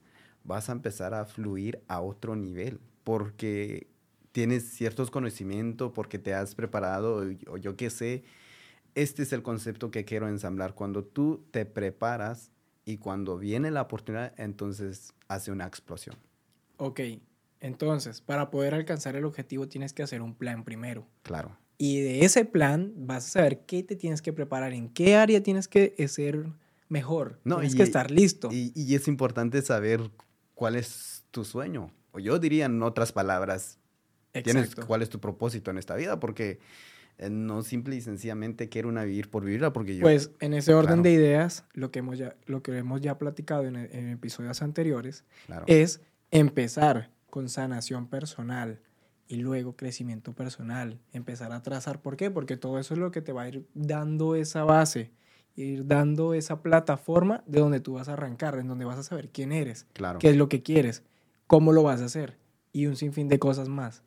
vas 0.44 0.70
a 0.70 0.74
empezar 0.74 1.14
a 1.14 1.26
fluir 1.26 1.82
a 1.88 2.02
otro 2.02 2.36
nivel, 2.36 2.80
porque 3.04 3.88
tienes 4.38 4.70
ciertos 4.70 5.10
conocimientos, 5.10 5.92
porque 5.96 6.20
te 6.20 6.36
has 6.36 6.54
preparado, 6.54 7.26
o 7.48 7.58
yo 7.58 7.76
qué 7.76 7.90
sé. 7.90 8.24
Este 8.94 9.24
es 9.24 9.34
el 9.34 9.42
concepto 9.42 9.90
que 9.90 10.06
quiero 10.06 10.28
ensamblar. 10.28 10.76
Cuando 10.76 11.04
tú 11.04 11.44
te 11.50 11.66
preparas 11.66 12.52
y 12.86 12.98
cuando 12.98 13.40
viene 13.40 13.72
la 13.72 13.82
oportunidad, 13.82 14.36
entonces 14.38 15.16
hace 15.28 15.52
una 15.52 15.66
explosión. 15.66 16.16
Ok, 16.78 17.00
entonces, 17.62 18.22
para 18.22 18.52
poder 18.52 18.76
alcanzar 18.76 19.16
el 19.16 19.26
objetivo 19.26 19.68
tienes 19.68 19.92
que 19.92 20.04
hacer 20.04 20.22
un 20.22 20.36
plan 20.36 20.64
primero. 20.64 21.08
Claro. 21.24 21.58
Y 21.80 22.02
de 22.02 22.24
ese 22.24 22.46
plan 22.46 22.94
vas 22.96 23.26
a 23.26 23.30
saber 23.30 23.62
qué 23.62 23.82
te 23.82 23.96
tienes 23.96 24.22
que 24.22 24.34
preparar, 24.34 24.72
en 24.72 24.90
qué 24.90 25.16
área 25.16 25.42
tienes 25.42 25.68
que 25.68 25.96
ser 26.08 26.46
mejor. 26.90 27.40
No, 27.44 27.56
tienes 27.56 27.74
que 27.74 27.82
estar 27.82 28.12
listo. 28.12 28.50
Y, 28.52 28.94
es 28.94 29.08
importante 29.08 29.64
saber 29.64 30.12
cuál 30.54 30.76
es 30.76 31.24
tu 31.32 31.44
sueño. 31.44 31.90
O 32.12 32.20
yo 32.20 32.38
diría 32.38 32.66
en 32.66 32.84
otras 32.84 33.12
palabras, 33.12 33.80
tienes, 34.44 34.76
cuál 34.76 35.02
es 35.02 35.10
tu 35.10 35.20
propósito 35.20 35.72
en 35.72 35.78
esta 35.78 35.96
vida, 35.96 36.20
porque 36.20 36.60
eh, 37.18 37.30
no 37.30 37.64
simple 37.64 37.96
y 37.96 38.02
sencillamente 38.02 38.70
quiero 38.70 38.90
una 38.90 39.04
vivir 39.04 39.30
por 39.30 39.44
vivirla, 39.44 39.74
porque 39.74 39.96
yo... 39.96 40.02
Pues 40.02 40.32
en 40.40 40.54
ese 40.54 40.74
orden 40.74 41.02
de 41.04 41.12
ideas, 41.12 41.66
lo 41.74 41.92
que 41.92 42.00
hemos 42.00 42.18
ya, 42.18 42.36
lo 42.46 42.62
que 42.62 42.78
hemos 42.78 43.02
ya 43.02 43.18
platicado 43.18 43.66
en, 43.66 43.76
en 43.76 44.10
episodios 44.10 44.62
anteriores 44.62 45.26
es 45.66 46.02
empezar 46.32 47.12
con 47.30 47.50
sanación 47.50 48.08
personal 48.08 48.82
y 49.28 49.38
luego 49.38 49.76
crecimiento 49.76 50.34
personal, 50.34 51.00
empezar 51.12 51.52
a 51.52 51.62
trazar. 51.62 52.02
¿Por 52.02 52.18
qué? 52.18 52.32
Porque 52.32 52.58
todo 52.58 52.80
eso 52.80 52.94
es 52.94 53.00
lo 53.00 53.12
que 53.12 53.22
te 53.22 53.34
va 53.34 53.44
a 53.44 53.48
ir 53.50 53.68
dando 53.74 54.36
esa 54.36 54.64
base, 54.64 55.12
ir 55.56 55.86
dando 55.86 56.34
esa 56.34 56.62
plataforma 56.62 57.44
de 57.46 57.60
donde 57.60 57.80
tú 57.80 57.94
vas 57.94 58.10
a 58.10 58.14
arrancar, 58.14 58.58
en 58.60 58.68
donde 58.68 58.86
vas 58.86 59.00
a 59.00 59.04
saber 59.04 59.30
quién 59.30 59.52
eres, 59.52 59.86
claro. 59.94 60.20
qué 60.20 60.30
es 60.30 60.38
lo 60.38 60.50
que 60.50 60.64
quieres, 60.64 61.04
cómo 61.46 61.74
lo 61.74 61.84
vas 61.84 62.02
a 62.02 62.06
hacer 62.06 62.38
y 62.72 62.86
un 62.86 62.96
sinfín 62.96 63.28
de 63.28 63.40
cosas 63.40 63.70
más. 63.70 64.04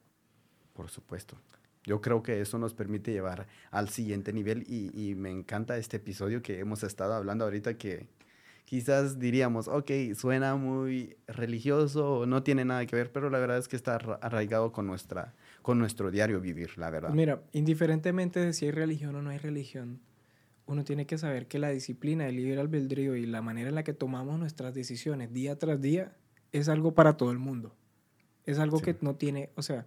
Por 0.81 0.88
supuesto. 0.88 1.37
Yo 1.85 2.01
creo 2.01 2.23
que 2.23 2.40
eso 2.40 2.59
nos 2.59 2.73
permite 2.73 3.12
llevar 3.12 3.47
al 3.71 3.90
siguiente 3.90 4.33
nivel 4.33 4.64
y, 4.66 4.90
y 4.95 5.14
me 5.14 5.31
encanta 5.31 5.77
este 5.77 5.99
episodio 5.99 6.40
que 6.40 6.59
hemos 6.59 6.83
estado 6.85 7.12
hablando 7.12 7.45
ahorita 7.45 7.75
que 7.75 8.09
quizás 8.64 9.19
diríamos, 9.19 9.69
ok, 9.69 9.90
suena 10.14 10.57
muy 10.57 11.19
religioso, 11.27 12.25
no 12.25 12.43
tiene 12.43 12.64
nada 12.64 12.87
que 12.87 12.97
ver, 12.97 13.12
pero 13.12 13.29
la 13.29 13.38
verdad 13.38 13.59
es 13.59 13.69
que 13.69 13.77
está 13.77 13.97
arraigado 13.97 14.73
con, 14.73 14.87
nuestra, 14.87 15.35
con 15.61 15.79
nuestro 15.79 16.11
diario 16.11 16.40
vivir, 16.40 16.79
la 16.79 16.88
verdad. 16.88 17.11
Mira, 17.11 17.43
indiferentemente 17.53 18.40
de 18.40 18.55
si 18.55 18.64
hay 18.64 18.71
religión 18.71 19.14
o 19.16 19.21
no 19.21 19.29
hay 19.29 19.38
religión, 19.38 20.01
uno 20.64 20.83
tiene 20.83 21.05
que 21.05 21.19
saber 21.19 21.47
que 21.47 21.59
la 21.59 21.69
disciplina, 21.69 22.27
el 22.27 22.37
libre 22.37 22.59
albedrío 22.59 23.16
y 23.16 23.27
la 23.27 23.43
manera 23.43 23.69
en 23.69 23.75
la 23.75 23.85
que 23.85 23.93
tomamos 23.93 24.38
nuestras 24.38 24.73
decisiones 24.73 25.31
día 25.31 25.59
tras 25.59 25.83
día 25.83 26.16
es 26.53 26.71
algo 26.71 26.95
para 26.95 27.19
todo 27.19 27.33
el 27.33 27.38
mundo. 27.38 27.77
Es 28.47 28.59
algo 28.59 28.81
que 28.81 28.97
no 29.03 29.16
tiene, 29.16 29.51
o 29.57 29.62
sea, 29.62 29.85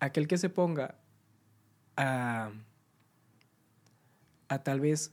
aquel 0.00 0.26
que 0.26 0.38
se 0.38 0.48
ponga 0.48 0.96
a, 1.96 2.50
a 4.48 4.58
tal 4.62 4.80
vez 4.80 5.12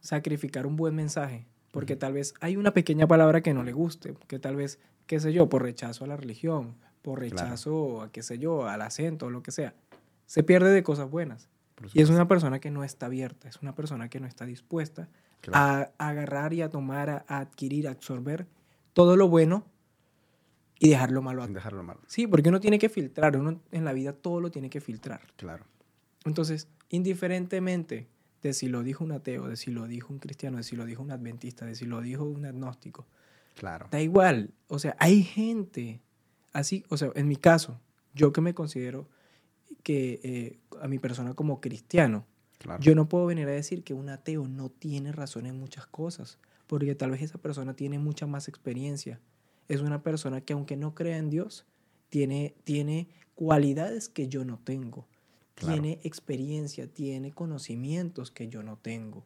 sacrificar 0.00 0.66
un 0.66 0.76
buen 0.76 0.94
mensaje 0.94 1.46
porque 1.70 1.96
tal 1.96 2.12
vez 2.12 2.34
hay 2.40 2.56
una 2.56 2.72
pequeña 2.72 3.06
palabra 3.06 3.42
que 3.42 3.54
no 3.54 3.62
le 3.62 3.72
guste, 3.72 4.14
que 4.26 4.38
tal 4.38 4.56
vez, 4.56 4.78
qué 5.06 5.20
sé 5.20 5.32
yo, 5.32 5.48
por 5.48 5.62
rechazo 5.62 6.04
a 6.04 6.08
la 6.08 6.16
religión, 6.16 6.76
por 7.02 7.20
rechazo 7.20 8.02
a 8.02 8.12
qué 8.12 8.22
sé 8.22 8.38
yo, 8.38 8.66
al 8.66 8.82
acento 8.82 9.26
o 9.26 9.30
lo 9.30 9.42
que 9.42 9.52
sea, 9.52 9.74
se 10.26 10.42
pierde 10.42 10.70
de 10.70 10.82
cosas 10.82 11.10
buenas. 11.10 11.48
Y 11.94 12.02
es 12.02 12.10
una 12.10 12.28
persona 12.28 12.58
que 12.58 12.70
no 12.70 12.84
está 12.84 13.06
abierta, 13.06 13.48
es 13.48 13.62
una 13.62 13.74
persona 13.74 14.10
que 14.10 14.20
no 14.20 14.26
está 14.26 14.44
dispuesta 14.44 15.08
a, 15.52 15.90
agarrar 15.96 16.52
y 16.52 16.60
a 16.60 16.68
tomar, 16.68 17.08
a, 17.08 17.24
adquirir, 17.26 17.88
a 17.88 17.92
absorber 17.92 18.46
todo 18.92 19.16
lo 19.16 19.28
bueno 19.28 19.64
y 20.80 20.88
dejarlo 20.88 21.22
malo. 21.22 21.46
dejarlo 21.46 21.82
malo. 21.82 22.00
Sí, 22.06 22.26
porque 22.26 22.48
uno 22.48 22.58
tiene 22.58 22.78
que 22.78 22.88
filtrar, 22.88 23.36
uno 23.36 23.60
en 23.70 23.84
la 23.84 23.92
vida 23.92 24.14
todo 24.14 24.40
lo 24.40 24.50
tiene 24.50 24.70
que 24.70 24.80
filtrar. 24.80 25.20
Claro. 25.36 25.64
Entonces, 26.24 26.68
indiferentemente 26.88 28.08
de 28.42 28.54
si 28.54 28.68
lo 28.68 28.82
dijo 28.82 29.04
un 29.04 29.12
ateo, 29.12 29.46
de 29.46 29.56
si 29.56 29.70
lo 29.70 29.86
dijo 29.86 30.12
un 30.12 30.18
cristiano, 30.18 30.56
de 30.56 30.62
si 30.62 30.76
lo 30.76 30.86
dijo 30.86 31.02
un 31.02 31.12
adventista, 31.12 31.66
de 31.66 31.74
si 31.74 31.84
lo 31.84 32.00
dijo 32.00 32.24
un 32.24 32.46
agnóstico. 32.46 33.06
Claro. 33.56 33.88
Da 33.90 34.00
igual. 34.00 34.54
O 34.68 34.78
sea, 34.78 34.96
hay 34.98 35.22
gente 35.22 36.00
así, 36.54 36.84
o 36.88 36.96
sea, 36.96 37.10
en 37.14 37.28
mi 37.28 37.36
caso, 37.36 37.78
yo 38.14 38.32
que 38.32 38.40
me 38.40 38.54
considero 38.54 39.06
que 39.82 40.20
eh, 40.22 40.58
a 40.80 40.88
mi 40.88 40.98
persona 40.98 41.34
como 41.34 41.60
cristiano, 41.60 42.26
yo 42.80 42.94
no 42.94 43.08
puedo 43.08 43.26
venir 43.26 43.48
a 43.48 43.52
decir 43.52 43.84
que 43.84 43.94
un 43.94 44.08
ateo 44.08 44.46
no 44.48 44.70
tiene 44.70 45.12
razón 45.12 45.46
en 45.46 45.58
muchas 45.58 45.86
cosas, 45.86 46.38
porque 46.66 46.94
tal 46.94 47.10
vez 47.10 47.22
esa 47.22 47.38
persona 47.38 47.74
tiene 47.74 47.98
mucha 47.98 48.26
más 48.26 48.48
experiencia. 48.48 49.20
Es 49.70 49.82
una 49.82 50.02
persona 50.02 50.40
que 50.40 50.52
aunque 50.52 50.76
no 50.76 50.96
crea 50.96 51.16
en 51.16 51.30
Dios, 51.30 51.64
tiene, 52.08 52.54
tiene 52.64 53.08
cualidades 53.36 54.08
que 54.08 54.28
yo 54.28 54.44
no 54.44 54.58
tengo. 54.58 55.06
Tiene 55.54 56.00
experiencia, 56.02 56.88
tiene 56.88 57.32
conocimientos 57.32 58.32
que 58.32 58.48
yo 58.48 58.62
no 58.64 58.78
tengo. 58.78 59.24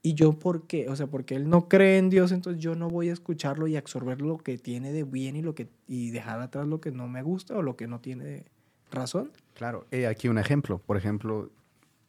Y 0.00 0.14
yo, 0.14 0.38
¿por 0.38 0.66
qué? 0.66 0.88
O 0.88 0.96
sea, 0.96 1.08
porque 1.08 1.34
él 1.34 1.50
no 1.50 1.68
cree 1.68 1.98
en 1.98 2.08
Dios, 2.08 2.32
entonces 2.32 2.62
yo 2.62 2.74
no 2.74 2.88
voy 2.88 3.10
a 3.10 3.12
escucharlo 3.12 3.66
y 3.66 3.76
absorber 3.76 4.22
lo 4.22 4.38
que 4.38 4.56
tiene 4.56 4.92
de 4.92 5.04
bien 5.04 5.36
y, 5.36 5.42
lo 5.42 5.54
que, 5.54 5.68
y 5.86 6.10
dejar 6.10 6.40
atrás 6.40 6.66
lo 6.66 6.80
que 6.80 6.90
no 6.90 7.06
me 7.06 7.22
gusta 7.22 7.56
o 7.56 7.62
lo 7.62 7.76
que 7.76 7.86
no 7.86 8.00
tiene 8.00 8.44
razón. 8.90 9.30
Claro, 9.52 9.86
eh, 9.90 10.06
aquí 10.06 10.28
un 10.28 10.38
ejemplo. 10.38 10.78
Por 10.78 10.96
ejemplo, 10.96 11.50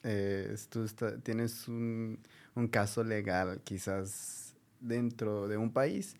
eh, 0.03 0.55
tú 0.69 0.85
tienes 1.21 1.67
un, 1.67 2.19
un, 2.55 2.67
caso 2.69 3.03
legal 3.03 3.59
quizás 3.65 4.55
dentro 4.79 5.49
de 5.49 5.57
un 5.57 5.73
país 5.73 6.15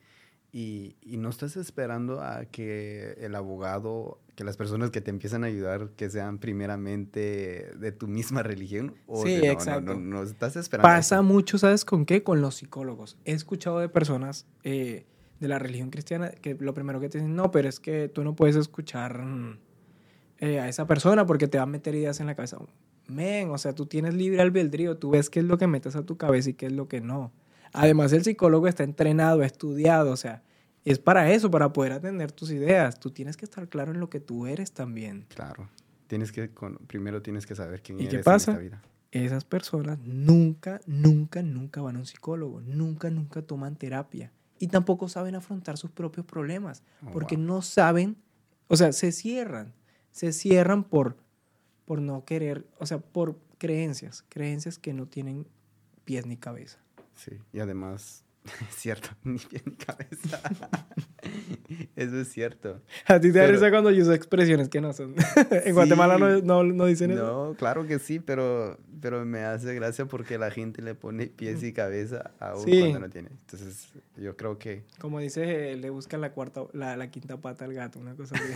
y, 0.54 0.96
y, 1.02 1.18
no 1.18 1.30
estás 1.30 1.56
esperando 1.56 2.22
a 2.22 2.44
que 2.46 3.16
el 3.22 3.36
abogado, 3.36 4.20
que 4.36 4.44
las 4.44 4.58
personas 4.58 4.92
que 4.92 5.00
te 5.00 5.10
empiezan 5.10 5.46
a 5.46 5.48
ayudar, 5.48 5.92
que 5.96 6.10
sean 6.10 6.40
primeramente 6.40 7.72
de 7.78 7.92
tu 7.94 8.08
misma 8.08 8.44
religión. 8.44 8.94
O 9.08 9.24
sí, 9.24 9.38
no, 9.38 9.46
exacto. 9.46 9.96
No, 9.96 10.24
estás 10.24 10.58
esperando. 10.58 10.88
Pasa 10.88 11.22
mucho, 11.22 11.58
¿sabes 11.58 11.86
con 11.86 12.06
qué? 12.06 12.24
Con 12.24 12.42
los 12.42 12.56
psicólogos. 12.56 13.18
He 13.24 13.32
escuchado 13.32 13.80
de 13.80 13.88
personas 13.88 14.46
eh, 14.64 15.06
de 15.40 15.48
la 15.48 15.58
religión 15.58 15.90
cristiana 15.90 16.32
que 16.32 16.56
lo 16.60 16.74
primero 16.74 17.00
que 17.00 17.08
te 17.08 17.20
dicen, 17.20 17.36
no, 17.36 17.52
pero 17.52 17.70
es 17.70 17.80
que 17.80 18.10
tú 18.10 18.24
no 18.24 18.36
puedes 18.36 18.58
escuchar 18.58 19.24
eh, 20.40 20.60
a 20.60 20.68
esa 20.68 20.86
persona 20.86 21.26
porque 21.26 21.48
te 21.48 21.60
va 21.60 21.64
a 21.64 21.68
meter 21.68 21.96
ideas 21.96 22.20
en 22.20 22.28
la 22.28 22.36
cabeza. 22.36 22.58
Men, 23.08 23.50
o 23.52 23.58
sea, 23.58 23.74
tú 23.74 23.86
tienes 23.86 24.14
libre 24.16 24.42
albedrío, 24.42 24.98
tú 24.98 25.12
ves 25.12 25.30
qué 25.30 25.40
es 25.40 25.46
lo 25.46 25.58
que 25.58 25.68
metes 25.68 25.96
a 25.96 26.06
tu 26.06 26.18
cabeza 26.18 26.50
y 26.50 26.54
qué 26.56 26.66
es 26.66 26.74
lo 26.74 26.88
que 26.88 27.00
no. 27.00 27.32
Además, 27.74 28.14
el 28.14 28.24
psicólogo 28.24 28.68
está 28.68 28.84
entrenado, 28.84 29.44
estudiado, 29.44 30.12
o 30.12 30.18
sea, 30.18 30.44
es 30.84 31.00
para 31.00 31.32
eso, 31.32 31.52
para 31.52 31.74
poder 31.74 31.92
atender 31.94 32.32
tus 32.32 32.52
ideas. 32.52 33.00
Tú 33.00 33.12
tienes 33.12 33.38
que 33.38 33.46
estar 33.46 33.68
claro 33.70 33.94
en 33.94 34.00
lo 34.00 34.10
que 34.10 34.20
tú 34.20 34.48
eres 34.48 34.72
también. 34.72 35.26
Claro. 35.30 35.70
Tienes 36.08 36.32
que, 36.32 36.50
primero 36.88 37.22
tienes 37.22 37.46
que 37.46 37.56
saber 37.56 37.82
quién 37.82 38.00
¿Y 38.00 38.04
eres 38.04 38.20
qué 38.20 38.24
pasa? 38.24 38.52
en 38.52 38.58
esta 38.58 38.64
vida. 38.64 38.82
Esas 39.12 39.44
personas 39.44 40.00
nunca, 40.00 40.82
nunca, 40.86 41.42
nunca 41.44 41.82
van 41.82 41.98
a 41.98 42.00
un 42.00 42.06
psicólogo. 42.06 42.62
Nunca, 42.62 43.10
nunca 43.10 43.42
toman 43.42 43.76
terapia. 43.76 44.32
Y 44.58 44.68
tampoco 44.68 45.10
saben 45.10 45.36
afrontar 45.36 45.78
sus 45.78 45.92
propios 45.92 46.26
problemas. 46.26 46.84
Oh, 47.06 47.12
porque 47.12 47.36
wow. 47.36 47.46
no 47.46 47.62
saben, 47.62 48.18
o 48.68 48.78
sea, 48.78 48.92
se 48.94 49.12
cierran. 49.12 49.74
Se 50.12 50.34
cierran 50.34 50.84
por, 50.84 51.18
por 51.86 52.02
no 52.02 52.26
querer, 52.26 52.66
o 52.78 52.86
sea, 52.86 53.00
por 53.00 53.38
creencias. 53.58 54.24
Creencias 54.30 54.80
que 54.80 54.94
no 54.94 55.08
tienen 55.08 55.48
pies 56.04 56.26
ni 56.26 56.38
cabeza. 56.38 56.80
Sí, 57.24 57.32
y 57.54 57.60
además, 57.60 58.24
es 58.70 58.76
cierto, 58.76 59.10
ni 59.24 59.38
pie 59.38 59.62
ni 59.66 59.74
cabeza. 59.74 60.42
Eso 61.96 62.20
es 62.20 62.30
cierto. 62.32 62.82
A 63.06 63.20
ti 63.20 63.32
te 63.32 63.40
da 63.40 63.48
risa 63.48 63.70
cuando 63.70 63.92
yo 63.92 64.02
uso 64.02 64.14
expresiones 64.14 64.68
que 64.70 64.82
no 64.82 64.92
son. 64.92 65.16
en 65.52 65.74
Guatemala 65.74 66.18
no, 66.18 66.42
no, 66.42 66.64
no 66.64 66.86
dicen 66.86 67.12
eso. 67.12 67.22
No, 67.52 67.56
claro 67.56 67.86
que 67.88 68.00
sí, 68.00 68.20
pero, 68.20 68.78
pero 69.00 69.24
me 69.26 69.42
hace 69.44 69.74
gracia 69.76 70.06
porque 70.06 70.38
la 70.38 70.52
gente 70.52 70.82
le 70.82 70.96
pone 70.96 71.28
pies 71.28 71.64
y 71.64 71.72
cabeza 71.72 72.32
aún 72.40 72.66
Sí. 72.66 72.80
cuando 72.80 73.00
no 73.02 73.10
tiene. 73.10 73.30
Entonces, 73.30 73.90
yo 74.18 74.36
creo 74.36 74.58
que 74.58 74.84
Como 75.00 75.20
dice, 75.20 75.72
eh, 75.74 75.78
le 75.78 75.90
buscan 75.92 76.20
la 76.22 76.32
cuarta, 76.34 76.64
la, 76.74 76.98
la 76.98 77.10
quinta 77.12 77.38
pata 77.38 77.64
al 77.66 77.74
gato, 77.74 78.00
una 78.00 78.16
cosa 78.16 78.36
así. 78.36 78.54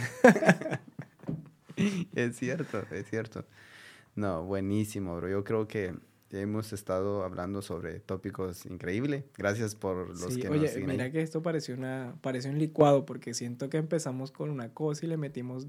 es 2.15 2.36
cierto, 2.36 2.84
es 2.91 3.08
cierto. 3.10 3.45
No, 4.15 4.43
buenísimo, 4.43 5.15
bro. 5.17 5.30
Yo 5.30 5.43
creo 5.43 5.67
que 5.67 5.93
hemos 6.41 6.74
estado 6.74 7.24
hablando 7.24 7.62
sobre 7.62 8.00
tópicos 8.00 8.65
increíbles. 8.65 9.24
Gracias 9.38 9.76
por 9.76 10.10
los 10.19 10.34
Sí, 10.34 10.41
que 10.41 10.50
oye, 10.50 10.62
nos 10.62 10.71
siguen 10.71 10.89
ahí. 10.91 10.98
mira 10.98 11.12
que 11.12 11.21
esto 11.21 11.41
pareció 11.41 11.76
una 11.76 12.15
pareció 12.21 12.52
un 12.52 12.60
licuado 12.60 13.06
porque 13.06 13.34
siento 13.34 13.69
que 13.69 13.78
empezamos 13.78 14.32
con 14.32 14.50
una 14.50 14.69
cosa 14.69 15.06
y 15.06 15.10
le 15.10 15.17
metimos 15.17 15.67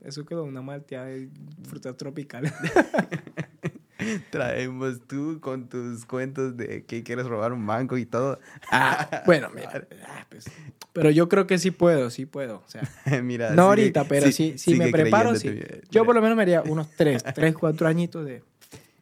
eso 0.00 0.24
quedó 0.26 0.44
una 0.44 0.60
malteada 0.60 1.06
de 1.06 1.30
frutas 1.66 1.96
tropicales. 1.96 2.52
Traemos 4.30 5.00
tú 5.06 5.38
con 5.40 5.68
tus 5.68 6.04
cuentos 6.04 6.56
de 6.56 6.84
que 6.84 7.02
quieres 7.04 7.26
robar 7.26 7.52
un 7.52 7.64
banco 7.66 7.96
y 7.96 8.04
todo. 8.04 8.38
Ah, 8.70 9.22
bueno, 9.24 9.48
mira, 9.54 9.86
ah, 10.06 10.26
pues, 10.28 10.44
pero 10.92 11.10
yo 11.10 11.28
creo 11.28 11.46
que 11.46 11.58
sí 11.58 11.70
puedo, 11.70 12.10
sí 12.10 12.26
puedo, 12.26 12.56
o 12.66 12.68
sea, 12.68 12.82
Mira, 13.22 13.50
no 13.50 13.54
sigue- 13.54 13.68
ahorita, 13.68 14.04
pero 14.08 14.30
sí, 14.32 14.58
si 14.58 14.72
me 14.74 14.86
sigue 14.86 14.90
preparo, 14.90 15.34
sí. 15.36 15.58
Yo 15.90 16.04
por 16.04 16.14
lo 16.14 16.20
menos 16.20 16.36
me 16.36 16.42
haría 16.42 16.62
unos 16.62 16.90
tres, 16.96 17.22
tres, 17.34 17.54
cuatro 17.54 17.86
añitos 17.86 18.26
de, 18.26 18.42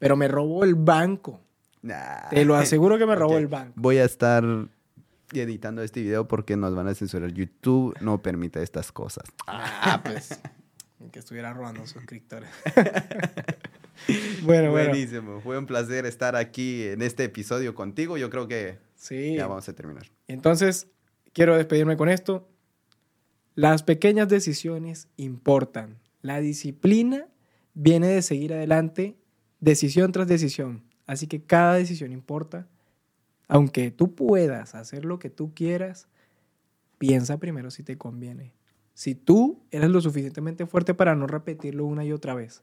pero 0.02 0.16
me 0.16 0.26
robó 0.26 0.64
el 0.64 0.74
banco, 0.74 1.40
Nah. 1.80 2.28
te 2.30 2.44
lo 2.44 2.56
aseguro 2.56 2.98
que 2.98 3.06
me 3.06 3.14
robó 3.22 3.38
el 3.38 3.46
banco. 3.46 3.72
Voy 3.76 3.98
a 3.98 4.04
estar 4.04 4.44
editando 5.32 5.80
este 5.82 6.02
video 6.02 6.26
porque 6.26 6.56
nos 6.56 6.74
van 6.74 6.88
a 6.88 6.94
censurar. 6.94 7.30
YouTube 7.32 7.94
no 8.00 8.20
permite 8.20 8.60
estas 8.64 8.90
cosas. 8.90 9.24
Ah, 9.46 10.00
pues. 10.04 10.40
Que 11.12 11.18
estuviera 11.18 11.52
robando 11.52 11.84
suscriptores. 11.86 12.48
bueno, 14.42 14.70
bueno. 14.70 14.88
Buenísimo. 14.90 15.40
Fue 15.40 15.58
un 15.58 15.66
placer 15.66 16.06
estar 16.06 16.36
aquí 16.36 16.84
en 16.84 17.02
este 17.02 17.24
episodio 17.24 17.74
contigo. 17.74 18.16
Yo 18.18 18.30
creo 18.30 18.48
que 18.48 18.78
Sí. 18.94 19.34
ya 19.36 19.46
vamos 19.46 19.68
a 19.68 19.72
terminar. 19.74 20.06
Entonces, 20.28 20.88
quiero 21.32 21.56
despedirme 21.56 21.96
con 21.96 22.08
esto. 22.08 22.48
Las 23.54 23.82
pequeñas 23.82 24.28
decisiones 24.28 25.08
importan. 25.16 25.98
La 26.20 26.40
disciplina 26.40 27.26
viene 27.74 28.06
de 28.08 28.22
seguir 28.22 28.52
adelante, 28.54 29.16
decisión 29.62 30.12
tras 30.12 30.28
decisión. 30.28 30.82
Así 31.06 31.26
que 31.26 31.42
cada 31.42 31.74
decisión 31.74 32.12
importa. 32.12 32.66
Aunque 33.48 33.90
tú 33.90 34.14
puedas 34.14 34.74
hacer 34.74 35.04
lo 35.04 35.18
que 35.18 35.30
tú 35.30 35.54
quieras, 35.54 36.08
piensa 36.98 37.38
primero 37.38 37.70
si 37.70 37.82
te 37.82 37.96
conviene. 37.96 38.52
Si 38.94 39.14
tú 39.14 39.62
eres 39.70 39.90
lo 39.90 40.00
suficientemente 40.00 40.66
fuerte 40.66 40.94
para 40.94 41.14
no 41.14 41.26
repetirlo 41.26 41.86
una 41.86 42.04
y 42.04 42.12
otra 42.12 42.34
vez. 42.34 42.62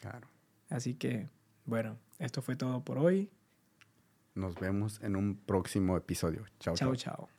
Claro. 0.00 0.28
Así 0.68 0.94
que, 0.94 1.28
bueno, 1.64 1.96
esto 2.18 2.42
fue 2.42 2.56
todo 2.56 2.82
por 2.84 2.98
hoy. 2.98 3.30
Nos 4.34 4.54
vemos 4.56 5.00
en 5.02 5.16
un 5.16 5.36
próximo 5.36 5.96
episodio. 5.96 6.44
Chao, 6.60 6.74
chao. 6.74 6.94
Chao, 6.94 7.16
chao. 7.16 7.35